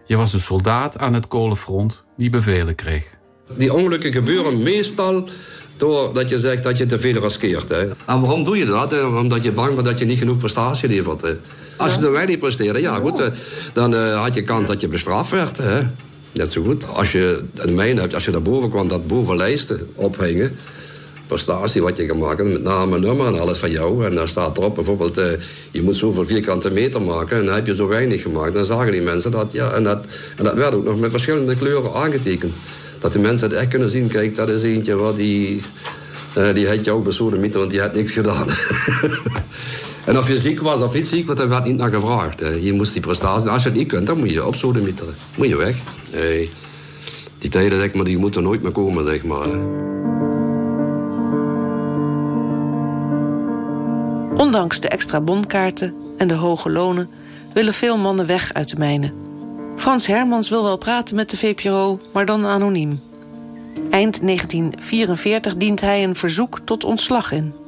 Je 0.04 0.16
was 0.16 0.32
een 0.32 0.40
soldaat 0.40 0.98
aan 0.98 1.14
het 1.14 1.28
kolenfront 1.28 2.04
die 2.16 2.30
bevelen 2.30 2.74
kreeg. 2.74 3.04
Die 3.56 3.74
ongelukken 3.74 4.12
gebeuren 4.12 4.62
meestal 4.62 5.28
doordat 5.76 6.28
je 6.28 6.40
zegt 6.40 6.62
dat 6.62 6.78
je 6.78 6.86
te 6.86 6.98
veel 6.98 7.20
riskeert. 7.20 7.68
Hè. 7.68 7.88
En 7.88 8.20
waarom 8.20 8.44
doe 8.44 8.56
je 8.56 8.64
dat? 8.64 9.04
Omdat 9.04 9.44
je 9.44 9.52
bang 9.52 9.74
bent 9.74 9.86
dat 9.86 9.98
je 9.98 10.04
niet 10.04 10.18
genoeg 10.18 10.36
prestatie 10.36 10.88
levert. 10.88 11.22
Hè. 11.22 11.34
Als 11.76 11.94
je 11.94 12.00
er 12.00 12.12
wij 12.12 12.26
niet 12.26 12.38
presteren, 12.38 12.80
ja 12.80 12.94
goed, 12.94 13.30
dan 13.72 13.94
uh, 13.94 14.22
had 14.22 14.34
je 14.34 14.42
kans 14.42 14.68
dat 14.68 14.80
je 14.80 14.88
bestraft 14.88 15.30
werd. 15.30 15.58
Hè. 15.58 15.80
Net 16.32 16.52
zo 16.52 16.62
goed. 16.62 16.86
Als 16.86 17.12
je 17.12 17.42
een 17.54 17.74
mijn 17.74 17.98
hebt, 17.98 18.14
als 18.14 18.24
je 18.24 18.30
daarboven 18.30 18.70
kwam, 18.70 18.88
dat 18.88 19.06
boven 19.06 19.36
lijsten 19.36 19.88
ophangen. 19.94 20.56
Prestatie 21.26 21.82
wat 21.82 21.96
je 21.96 22.04
gemaakt 22.04 22.38
hebt, 22.38 22.52
met 22.52 22.62
naam 22.62 22.94
en 22.94 23.00
nummer 23.00 23.26
en 23.26 23.40
alles 23.40 23.58
van 23.58 23.70
jou. 23.70 24.06
En 24.06 24.14
dan 24.14 24.28
staat 24.28 24.58
erop 24.58 24.74
bijvoorbeeld, 24.74 25.18
uh, 25.18 25.24
je 25.70 25.82
moet 25.82 25.96
zoveel 25.96 26.26
vierkante 26.26 26.70
meter 26.70 27.02
maken. 27.02 27.38
En 27.38 27.44
dan 27.44 27.54
heb 27.54 27.66
je 27.66 27.74
zo 27.74 27.86
weinig 27.86 28.22
gemaakt. 28.22 28.54
Dan 28.54 28.64
zagen 28.64 28.92
die 28.92 29.02
mensen 29.02 29.30
dat, 29.30 29.52
ja. 29.52 29.72
En 29.72 29.82
dat, 29.82 30.06
en 30.36 30.44
dat 30.44 30.54
werd 30.54 30.74
ook 30.74 30.84
nog 30.84 31.00
met 31.00 31.10
verschillende 31.10 31.54
kleuren 31.54 31.92
aangetekend. 31.92 32.54
Dat 32.98 33.12
de 33.12 33.18
mensen 33.18 33.48
het 33.48 33.58
echt 33.58 33.68
kunnen 33.68 33.90
zien, 33.90 34.08
kijk, 34.08 34.34
dat 34.34 34.48
is 34.48 34.62
eentje 34.62 34.96
wat 34.96 35.16
die... 35.16 35.62
Uh, 36.38 36.54
die 36.54 36.68
had 36.68 36.84
jou 36.84 37.02
besodemieter, 37.02 37.58
want 37.58 37.70
die 37.70 37.80
had 37.80 37.94
niks 37.94 38.12
gedaan. 38.12 38.46
en 40.04 40.18
of 40.18 40.28
je 40.28 40.38
ziek 40.38 40.60
was 40.60 40.82
of 40.82 40.94
niet 40.94 41.06
ziek, 41.06 41.26
want 41.26 41.38
er 41.38 41.48
werd 41.48 41.64
niet 41.64 41.76
naar 41.76 41.90
gevraagd. 41.90 42.42
Je 42.60 42.72
moest 42.72 42.92
die 42.92 43.02
prestatie... 43.02 43.50
Als 43.50 43.62
je 43.62 43.68
het 43.68 43.78
niet 43.78 43.88
kunt, 43.88 44.06
dan 44.06 44.18
moet 44.18 44.30
je 44.30 44.46
op 44.46 44.54
sodemieteren. 44.54 45.14
Moet 45.34 45.48
je 45.48 45.56
weg. 45.56 45.78
Nee. 46.12 46.48
Die 47.38 47.50
tijden, 47.50 47.78
zeg 47.78 47.94
maar, 47.94 48.04
die 48.04 48.18
moeten 48.18 48.42
nooit 48.42 48.62
meer 48.62 48.72
komen, 48.72 49.04
zeg 49.04 49.24
maar. 49.24 49.48
Ondanks 54.36 54.80
de 54.80 54.88
extra 54.88 55.20
bondkaarten 55.20 55.94
en 56.16 56.28
de 56.28 56.34
hoge 56.34 56.70
lonen... 56.70 57.08
willen 57.54 57.74
veel 57.74 57.96
mannen 57.96 58.26
weg 58.26 58.52
uit 58.52 58.68
de 58.68 58.76
mijnen. 58.78 59.12
Frans 59.76 60.06
Hermans 60.06 60.48
wil 60.48 60.62
wel 60.62 60.76
praten 60.76 61.16
met 61.16 61.30
de 61.30 61.36
VPRO, 61.36 62.00
maar 62.12 62.26
dan 62.26 62.46
anoniem. 62.46 63.00
Eind 63.90 64.20
1944 64.22 65.56
dient 65.56 65.80
hij 65.80 66.04
een 66.04 66.16
verzoek 66.16 66.58
tot 66.64 66.84
ontslag 66.84 67.32
in. 67.32 67.61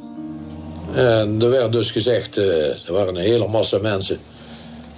En 0.94 1.42
er 1.42 1.50
werd 1.50 1.72
dus 1.72 1.90
gezegd, 1.90 2.38
uh, 2.38 2.64
er 2.64 2.92
waren 2.92 3.16
een 3.16 3.22
hele 3.22 3.48
massa 3.48 3.78
mensen... 3.78 4.20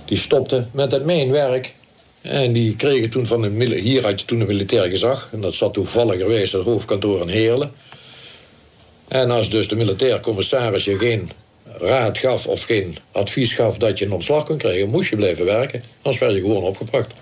die 0.05 0.17
stopten 0.17 0.71
met 0.73 0.93
het 0.93 1.05
mijnwerk. 1.05 1.75
En 2.21 2.53
die 2.53 2.77
kregen 2.77 3.11
toen 3.11 3.27
van 3.27 3.43
een... 3.43 3.73
Hier 3.73 4.25
toen 4.25 4.41
een 4.41 4.47
militair 4.47 4.89
gezag. 4.89 5.29
En 5.33 5.41
dat 5.41 5.55
zat 5.55 5.75
toevalligerwijs 5.75 6.53
het 6.53 6.65
hoofdkantoor 6.65 7.21
in 7.21 7.29
Heerlen. 7.29 7.71
En 9.09 9.31
als 9.31 9.51
dus 9.51 9.69
de 9.69 9.77
militair 9.77 10.21
commissaris 10.21 10.85
je 10.85 10.99
geen 10.99 11.31
raad 11.79 12.19
gaf 12.19 12.47
of 12.47 12.63
geen 12.63 12.97
advies 13.13 13.55
gaf 13.55 13.79
dat 13.79 13.99
je 13.99 14.05
een 14.05 14.13
ontslag 14.13 14.45
kon 14.45 14.57
krijgen, 14.57 14.89
moest 14.89 15.11
je 15.11 15.17
blijven 15.17 15.45
werken. 15.45 15.83
Anders 16.03 16.23
werd 16.23 16.35
je 16.35 16.41
gewoon 16.41 16.63
opgepakt. 16.63 17.15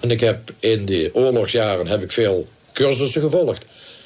En 0.00 0.10
ik 0.10 0.20
heb 0.20 0.38
in 0.58 0.84
de 0.84 1.10
oorlogsjaren 1.12 1.86
heb 1.86 2.02
ik 2.02 2.12
veel 2.12 2.46
cursussen 2.72 3.20
gevolgd. 3.20 3.64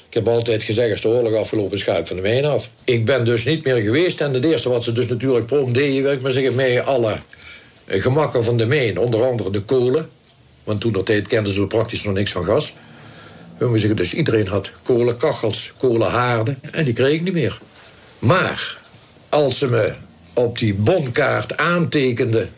Ik 0.09 0.15
heb 0.15 0.27
altijd 0.27 0.63
gezegd, 0.63 0.91
als 0.91 1.01
de 1.01 1.07
oorlog 1.07 1.35
afgelopen 1.35 1.77
is, 1.77 1.83
ga 1.83 1.97
ik 1.97 2.07
van 2.07 2.15
de 2.15 2.21
mijn 2.21 2.45
af. 2.45 2.69
Ik 2.83 3.05
ben 3.05 3.25
dus 3.25 3.45
niet 3.45 3.63
meer 3.63 3.81
geweest. 3.81 4.21
En 4.21 4.33
het 4.33 4.45
eerste 4.45 4.69
wat 4.69 4.83
ze 4.83 4.91
dus 4.91 5.07
natuurlijk 5.07 5.45
prom 5.45 5.73
deden, 5.73 6.03
wil 6.03 6.11
ik 6.11 6.21
maar 6.21 6.31
zeggen, 6.31 6.55
mij 6.55 6.83
alle 6.83 7.19
gemakken 7.87 8.43
van 8.43 8.57
de 8.57 8.65
mijn, 8.65 8.97
onder 8.97 9.25
andere 9.25 9.49
de 9.49 9.61
kolen. 9.61 10.09
Want 10.63 10.81
toen 10.81 10.91
dat 10.91 11.05
tijd 11.05 11.27
kenden 11.27 11.53
ze 11.53 11.67
praktisch 11.67 12.03
nog 12.03 12.13
niks 12.13 12.31
van 12.31 12.45
gas. 12.45 12.73
Dus 13.95 14.13
iedereen 14.13 14.47
had 14.47 14.71
kolenkachels, 14.83 15.73
kolenhaarden. 15.77 16.59
En 16.71 16.83
die 16.83 16.93
kreeg 16.93 17.13
ik 17.13 17.21
niet 17.21 17.33
meer. 17.33 17.59
Maar 18.19 18.77
als 19.29 19.57
ze 19.57 19.67
me 19.67 19.93
op 20.33 20.57
die 20.57 20.73
bonkaart 20.73 21.57
aantekenden 21.57 22.49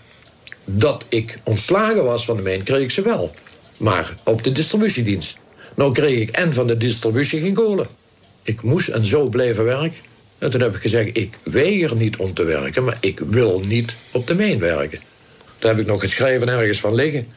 dat 0.65 1.05
ik 1.09 1.37
ontslagen 1.43 2.03
was 2.03 2.25
van 2.25 2.35
de 2.35 2.41
mijn, 2.41 2.63
kreeg 2.63 2.81
ik 2.81 2.91
ze 2.91 3.01
wel. 3.01 3.31
Maar 3.77 4.15
op 4.23 4.43
de 4.43 4.51
distributiedienst. 4.51 5.37
Nou 5.81 5.93
kreeg 5.93 6.19
ik 6.19 6.29
en 6.29 6.53
van 6.53 6.67
de 6.67 6.77
distributie 6.77 7.41
geen 7.41 7.53
kolen. 7.53 7.87
Ik 8.43 8.61
moest 8.61 8.87
en 8.87 9.05
zo 9.05 9.29
blijven 9.29 9.63
werken. 9.63 9.93
En 10.37 10.49
toen 10.49 10.61
heb 10.61 10.75
ik 10.75 10.81
gezegd, 10.81 11.17
ik 11.17 11.35
weiger 11.43 11.95
niet 11.95 12.17
om 12.17 12.33
te 12.33 12.43
werken... 12.43 12.83
maar 12.83 12.97
ik 12.99 13.19
wil 13.19 13.59
niet 13.59 13.95
op 14.11 14.27
de 14.27 14.35
mijn 14.35 14.59
werken. 14.59 14.99
Daar 15.59 15.71
heb 15.71 15.79
ik 15.79 15.87
nog 15.87 15.99
geschreven 15.99 16.49
ergens 16.49 16.79
van 16.79 16.95
liggen. 16.95 17.27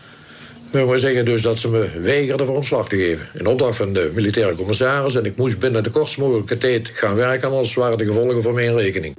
We 0.70 0.98
zeggen 0.98 1.24
dus 1.24 1.42
dat 1.42 1.58
ze 1.58 1.68
me 1.68 2.00
weigerden 2.00 2.46
voor 2.46 2.56
ontslag 2.56 2.88
te 2.88 2.96
geven. 2.96 3.28
In 3.34 3.46
opdracht 3.46 3.76
van 3.76 3.92
de 3.92 4.10
militaire 4.14 4.54
commissaris. 4.54 5.14
En 5.14 5.24
ik 5.24 5.36
moest 5.36 5.58
binnen 5.58 5.82
de 5.82 5.90
kortst 5.90 6.18
mogelijke 6.18 6.58
tijd 6.58 6.90
gaan 6.94 7.14
werken... 7.14 7.48
anders 7.48 7.74
waren 7.74 7.98
de 7.98 8.04
gevolgen 8.04 8.42
voor 8.42 8.54
mijn 8.54 8.76
rekening. 8.76 9.16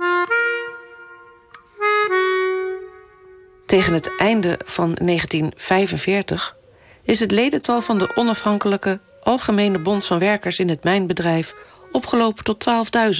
Tegen 3.65 3.93
het 3.93 4.11
einde 4.17 4.59
van 4.65 4.97
1945 5.01 6.57
is 7.03 7.19
het 7.19 7.31
ledental 7.31 7.81
van 7.81 7.97
de 7.97 8.11
onafhankelijke 8.15 8.99
Algemene 9.25 9.79
Bond 9.79 10.05
van 10.05 10.19
Werkers 10.19 10.59
in 10.59 10.69
het 10.69 10.83
Mijnbedrijf 10.83 11.55
opgelopen 11.91 12.43
tot 12.43 12.65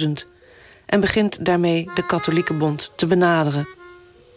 12.000 0.02 0.10
en 0.86 1.00
begint 1.00 1.44
daarmee 1.44 1.90
de 1.94 2.06
Katholieke 2.06 2.54
Bond 2.54 2.92
te 2.96 3.06
benaderen. 3.06 3.68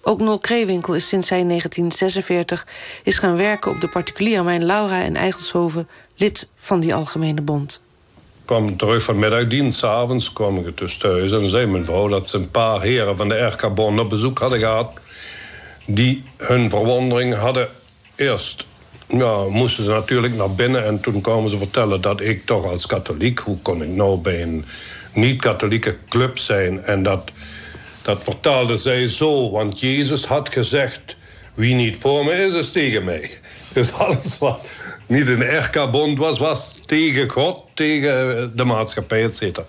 Ook 0.01 0.19
Nol 0.19 0.37
Kreewinkel 0.37 0.95
is 0.95 1.07
sinds 1.07 1.29
hij 1.29 1.39
in 1.39 1.47
1946 1.47 2.67
is 3.03 3.17
gaan 3.17 3.37
werken 3.37 3.71
op 3.71 3.81
de 3.81 3.87
particuliere 3.87 4.43
mijn 4.43 4.65
Laura 4.65 5.01
en 5.01 5.15
Eigelshoven 5.15 5.87
lid 6.15 6.49
van 6.55 6.79
die 6.79 6.93
Algemene 6.93 7.41
Bond. 7.41 7.81
Ik 8.39 8.45
kwam 8.45 8.77
terug 8.77 9.03
van 9.03 9.19
middagdienst, 9.19 9.83
avonds 9.83 10.33
kwam 10.33 10.57
ik 10.57 10.77
dus 10.77 10.97
thuis 10.97 11.31
en 11.31 11.49
zei 11.49 11.65
mijn 11.65 11.85
vrouw 11.85 12.07
dat 12.07 12.27
ze 12.27 12.37
een 12.37 12.51
paar 12.51 12.81
heren 12.81 13.17
van 13.17 13.29
de 13.29 13.39
RK 13.39 13.73
Bond 13.73 13.99
op 13.99 14.09
bezoek 14.09 14.39
hadden 14.39 14.59
gehad 14.59 14.99
die 15.85 16.23
hun 16.37 16.69
verwondering 16.69 17.35
hadden 17.35 17.69
eerst 18.15 18.67
ja, 19.17 19.43
moesten 19.43 19.83
ze 19.83 19.89
natuurlijk 19.89 20.35
naar 20.35 20.51
binnen 20.51 20.85
en 20.85 20.99
toen 20.99 21.21
kwamen 21.21 21.49
ze 21.49 21.57
vertellen 21.57 22.01
dat 22.01 22.21
ik 22.21 22.45
toch 22.45 22.65
als 22.65 22.85
katholiek, 22.85 23.39
hoe 23.39 23.57
kon 23.57 23.83
ik 23.83 23.89
nou 23.89 24.17
bij 24.17 24.41
een 24.41 24.65
niet-katholieke 25.13 25.95
club 26.09 26.37
zijn? 26.37 26.83
En 26.83 27.03
dat, 27.03 27.31
dat 28.01 28.23
vertaalde 28.23 28.77
zij 28.77 29.07
zo, 29.07 29.51
want 29.51 29.79
Jezus 29.79 30.25
had 30.25 30.49
gezegd: 30.49 31.15
wie 31.53 31.75
niet 31.75 31.97
voor 31.97 32.25
me 32.25 32.31
is, 32.31 32.53
is 32.53 32.71
tegen 32.71 33.03
mij. 33.03 33.29
Dus 33.73 33.93
alles 33.93 34.37
wat 34.37 34.59
niet 35.05 35.27
een 35.27 35.57
RK-bond 35.57 36.17
was, 36.17 36.39
was 36.39 36.79
tegen 36.85 37.29
God, 37.29 37.63
tegen 37.73 38.51
de 38.55 38.63
maatschappij, 38.63 39.23
et 39.23 39.35
cetera. 39.35 39.65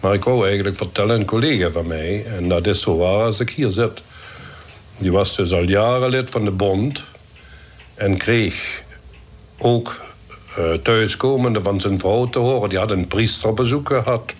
Maar 0.00 0.14
ik 0.14 0.24
wou 0.24 0.46
eigenlijk 0.46 0.76
vertellen 0.76 1.20
een 1.20 1.26
collega 1.26 1.70
van 1.70 1.86
mij, 1.86 2.24
en 2.36 2.48
dat 2.48 2.66
is 2.66 2.80
zo 2.80 2.96
waar 2.96 3.24
als 3.24 3.40
ik 3.40 3.50
hier 3.50 3.70
zit. 3.70 4.00
Die 4.98 5.12
was 5.12 5.36
dus 5.36 5.52
al 5.52 5.62
jaren 5.62 6.08
lid 6.08 6.30
van 6.30 6.44
de 6.44 6.50
bond 6.50 7.04
en 8.00 8.16
kreeg 8.16 8.84
ook 9.58 10.00
uh, 10.58 10.72
thuiskomende 10.72 11.62
van 11.62 11.80
zijn 11.80 11.98
vrouw 11.98 12.28
te 12.28 12.38
horen. 12.38 12.68
Die 12.68 12.78
had 12.78 12.90
een 12.90 13.06
priester 13.06 13.48
op 13.48 13.56
bezoek 13.56 13.88
gehad. 13.88 14.32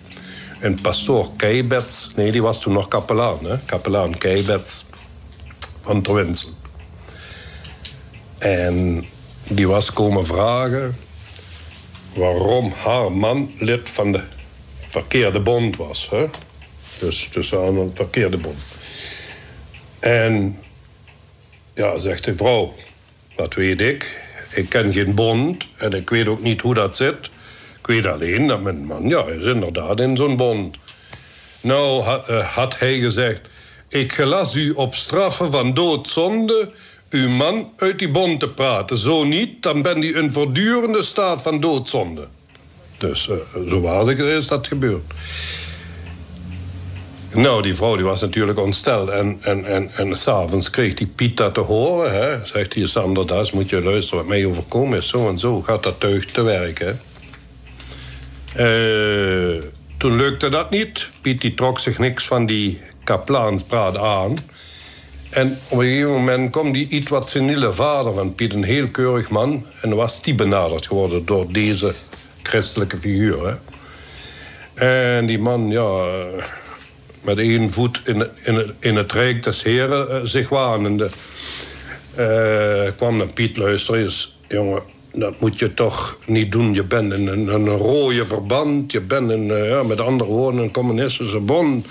En 0.59 0.81
pastoor 0.81 1.29
Keibets, 1.35 2.11
nee, 2.15 2.31
die 2.31 2.41
was 2.41 2.61
toen 2.61 2.73
nog 2.73 2.87
kapelaan, 2.87 3.37
hè? 3.45 3.55
kapelaan 3.65 4.17
Keibets 4.17 4.85
van 5.81 6.01
Terwinsel. 6.01 6.49
En 8.37 9.05
die 9.47 9.67
was 9.67 9.93
komen 9.93 10.25
vragen 10.25 10.95
waarom 12.13 12.71
haar 12.71 13.11
man 13.11 13.51
lid 13.57 13.89
van 13.89 14.11
de 14.11 14.21
verkeerde 14.85 15.39
bond 15.39 15.77
was. 15.77 16.09
Hè? 16.09 16.25
Dus 16.99 17.27
tussen 17.31 17.59
aan 17.59 17.77
een 17.77 17.91
verkeerde 17.93 18.37
bond. 18.37 18.59
En 19.99 20.59
ja, 21.73 21.97
zegt 21.97 22.23
de 22.23 22.35
vrouw, 22.35 22.73
dat 23.41 23.53
weet 23.53 23.81
ik. 23.81 24.23
Ik 24.53 24.69
ken 24.69 24.93
geen 24.93 25.15
bond 25.15 25.65
en 25.77 25.93
ik 25.93 26.09
weet 26.09 26.27
ook 26.27 26.41
niet 26.41 26.61
hoe 26.61 26.73
dat 26.73 26.95
zit. 26.95 27.29
Ik 27.79 27.87
weet 27.87 28.05
alleen 28.05 28.47
dat 28.47 28.61
mijn 28.61 28.85
man, 28.85 29.07
ja, 29.07 29.23
is 29.23 29.45
inderdaad 29.45 29.99
in 29.99 30.15
zo'n 30.15 30.35
bond. 30.35 30.77
Nou 31.61 32.01
had, 32.01 32.29
uh, 32.29 32.45
had 32.45 32.79
hij 32.79 32.99
gezegd, 32.99 33.41
ik 33.87 34.11
gelas 34.11 34.55
u 34.55 34.71
op 34.71 34.95
straffen 34.95 35.51
van 35.51 35.73
doodzonde 35.73 36.69
uw 37.09 37.29
man 37.29 37.71
uit 37.77 37.99
die 37.99 38.09
bond 38.09 38.39
te 38.39 38.49
praten. 38.49 38.97
Zo 38.97 39.23
niet, 39.23 39.63
dan 39.63 39.81
ben 39.81 40.03
u 40.03 40.17
in 40.17 40.31
voortdurende 40.31 41.01
staat 41.01 41.41
van 41.41 41.59
doodzonde. 41.59 42.27
Dus 42.97 43.27
uh, 43.27 43.35
zo 43.69 43.81
was 43.81 44.07
ik, 44.07 44.17
is 44.17 44.47
dat 44.47 44.67
gebeurd. 44.67 45.13
Nou, 47.33 47.61
die 47.61 47.75
vrouw 47.75 47.95
die 47.95 48.05
was 48.05 48.21
natuurlijk 48.21 48.59
ontsteld. 48.59 49.09
En, 49.09 49.37
en, 49.41 49.65
en, 49.65 49.91
en 49.95 50.15
s'avonds 50.15 50.69
kreeg 50.69 50.93
die 50.93 51.07
Piet 51.07 51.37
dat 51.37 51.53
te 51.53 51.59
horen. 51.59 52.47
Zegt 52.47 52.73
hij, 52.73 52.85
Sander, 52.85 53.27
das 53.27 53.51
moet 53.51 53.69
je 53.69 53.81
luisteren 53.81 54.19
wat 54.19 54.27
mij 54.27 54.45
overkomen 54.45 54.97
is. 54.97 55.07
Zo 55.07 55.29
en 55.29 55.37
zo 55.37 55.61
gaat 55.61 55.83
dat 55.83 55.99
tuig 55.99 56.25
te 56.25 56.41
werken. 56.41 56.99
Uh, 58.57 59.63
toen 59.97 60.15
lukte 60.15 60.49
dat 60.49 60.69
niet. 60.69 61.09
Piet 61.21 61.41
die 61.41 61.53
trok 61.53 61.79
zich 61.79 61.97
niks 61.97 62.27
van 62.27 62.45
die 62.45 62.81
kaplaanspraat 63.03 63.97
aan. 63.97 64.37
En 65.29 65.57
op 65.67 65.79
een 65.79 65.85
gegeven 65.85 66.11
moment 66.11 66.51
kwam 66.51 66.71
die 66.71 66.87
iets 66.87 67.07
wat 67.07 67.29
seniele 67.29 67.73
vader 67.73 68.13
van 68.13 68.35
Piet, 68.35 68.53
een 68.53 68.63
heel 68.63 68.87
keurig 68.87 69.29
man. 69.29 69.65
En 69.81 69.95
was 69.95 70.21
die 70.21 70.35
benaderd 70.35 70.87
geworden 70.87 71.25
door 71.25 71.51
deze 71.51 71.93
christelijke 72.43 72.97
figuur. 72.97 73.59
En 74.73 75.25
die 75.25 75.39
man, 75.39 75.69
ja, 75.69 76.03
met 77.21 77.37
één 77.37 77.69
voet 77.69 78.01
in, 78.05 78.27
in, 78.43 78.73
in 78.79 78.95
het 78.95 79.11
rijk 79.11 79.43
des 79.43 79.63
heren 79.63 80.07
uh, 80.09 80.19
zich 80.23 80.49
wanende. 80.49 81.09
Uh, 82.19 82.91
kwam 82.97 83.17
naar 83.17 83.33
Piet, 83.33 83.57
luister 83.57 84.29
jongen, 84.47 84.81
dat 85.13 85.39
moet 85.39 85.59
je 85.59 85.73
toch 85.73 86.17
niet 86.25 86.51
doen. 86.51 86.73
Je 86.73 86.83
bent 86.83 87.13
in 87.13 87.27
een, 87.27 87.47
een 87.47 87.67
rode 87.67 88.25
verband, 88.25 88.91
je 88.91 89.01
bent 89.01 89.31
in, 89.31 89.47
uh, 89.47 89.69
ja, 89.69 89.83
met 89.83 90.01
andere 90.01 90.29
woorden 90.29 90.61
een 90.61 90.71
communistische 90.71 91.39
bond. 91.39 91.87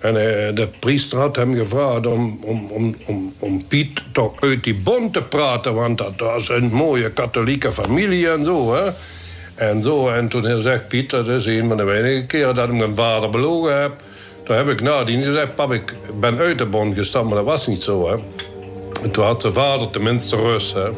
En 0.00 0.14
de 0.54 0.68
priester 0.78 1.18
had 1.18 1.36
hem 1.36 1.54
gevraagd 1.54 2.06
om, 2.06 2.38
om, 2.42 2.70
om, 3.06 3.34
om, 3.38 3.66
Piet 3.66 4.02
toch 4.12 4.40
uit 4.40 4.64
die 4.64 4.74
bond 4.74 5.12
te 5.12 5.22
praten... 5.22 5.74
want 5.74 5.98
dat 5.98 6.12
was 6.16 6.48
een 6.48 6.70
mooie 6.72 7.10
katholieke 7.10 7.72
familie 7.72 8.30
en 8.30 8.44
zo, 8.44 8.74
hè. 8.74 8.90
En 9.54 9.82
zo, 9.82 10.08
en 10.08 10.28
toen 10.28 10.62
zegt 10.62 10.88
Piet, 10.88 11.10
dat 11.10 11.28
is 11.28 11.46
een 11.46 11.68
van 11.68 11.76
de 11.76 11.84
weinige 11.84 12.26
keren 12.26 12.54
dat 12.54 12.68
ik 12.68 12.74
mijn 12.74 12.94
vader 12.94 13.30
belogen 13.30 13.80
heb... 13.80 14.02
Toen 14.48 14.56
heb 14.56 14.68
ik 14.68 14.80
nadien 14.80 15.22
gezegd, 15.22 15.54
pap, 15.54 15.72
ik 15.72 15.94
ben 16.20 16.38
uit 16.38 16.58
de 16.58 16.66
bond 16.66 16.94
gestapt, 16.94 17.26
maar 17.26 17.36
dat 17.36 17.44
was 17.44 17.66
niet 17.66 17.82
zo. 17.82 18.08
Hè. 18.08 18.16
En 19.02 19.10
toen 19.10 19.24
had 19.24 19.40
zijn 19.40 19.52
vader 19.52 19.90
tenminste 19.90 20.36
rust. 20.36 20.74
Hè. 20.74 20.88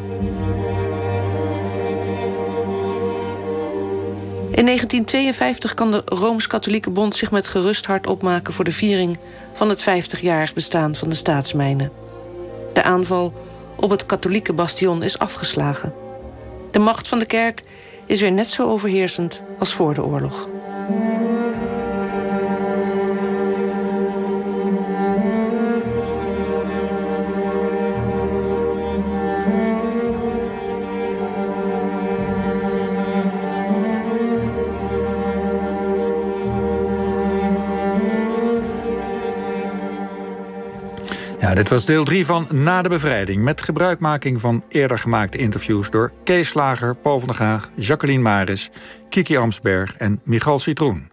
In 4.51 4.65
1952 4.65 5.73
kan 5.73 5.91
de 5.91 6.01
Rooms-Katholieke 6.05 6.89
Bond 6.89 7.15
zich 7.15 7.31
met 7.31 7.47
gerust 7.47 7.85
hart 7.85 8.07
opmaken... 8.07 8.53
voor 8.53 8.65
de 8.65 8.71
viering 8.71 9.17
van 9.53 9.69
het 9.69 9.81
50-jarig 9.81 10.53
bestaan 10.53 10.95
van 10.95 11.09
de 11.09 11.15
staatsmijnen. 11.15 11.91
De 12.73 12.83
aanval 12.83 13.33
op 13.75 13.89
het 13.89 14.05
katholieke 14.05 14.53
bastion 14.53 15.03
is 15.03 15.19
afgeslagen. 15.19 15.93
De 16.71 16.79
macht 16.79 17.07
van 17.07 17.19
de 17.19 17.25
kerk 17.25 17.61
is 18.05 18.21
weer 18.21 18.31
net 18.31 18.47
zo 18.47 18.69
overheersend 18.69 19.43
als 19.59 19.73
voor 19.73 19.93
de 19.93 20.03
oorlog. 20.03 20.47
Dit 41.55 41.69
was 41.69 41.85
deel 41.85 42.03
3 42.03 42.25
van 42.25 42.47
Na 42.51 42.81
de 42.81 42.89
Bevrijding... 42.89 43.43
met 43.43 43.61
gebruikmaking 43.61 44.41
van 44.41 44.63
eerder 44.67 44.99
gemaakte 44.99 45.37
interviews... 45.37 45.89
door 45.89 46.11
Kees 46.23 46.49
Slager, 46.49 46.95
Paul 46.95 47.19
van 47.19 47.27
der 47.27 47.37
Gaag, 47.37 47.69
Jacqueline 47.75 48.21
Maris... 48.21 48.69
Kiki 49.09 49.37
Amsberg 49.37 49.95
en 49.95 50.21
Michal 50.23 50.59
Citroen. 50.59 51.09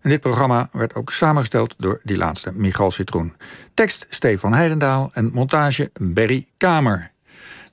En 0.00 0.10
dit 0.10 0.20
programma 0.20 0.68
werd 0.72 0.94
ook 0.94 1.12
samengesteld 1.12 1.74
door 1.78 2.00
die 2.02 2.16
laatste, 2.16 2.52
Michal 2.54 2.90
Citroen. 2.90 3.36
Tekst 3.74 4.06
Stefan 4.08 4.54
Heidendaal 4.54 5.10
en 5.12 5.30
montage 5.32 5.90
Berry 6.00 6.46
Kamer. 6.56 7.13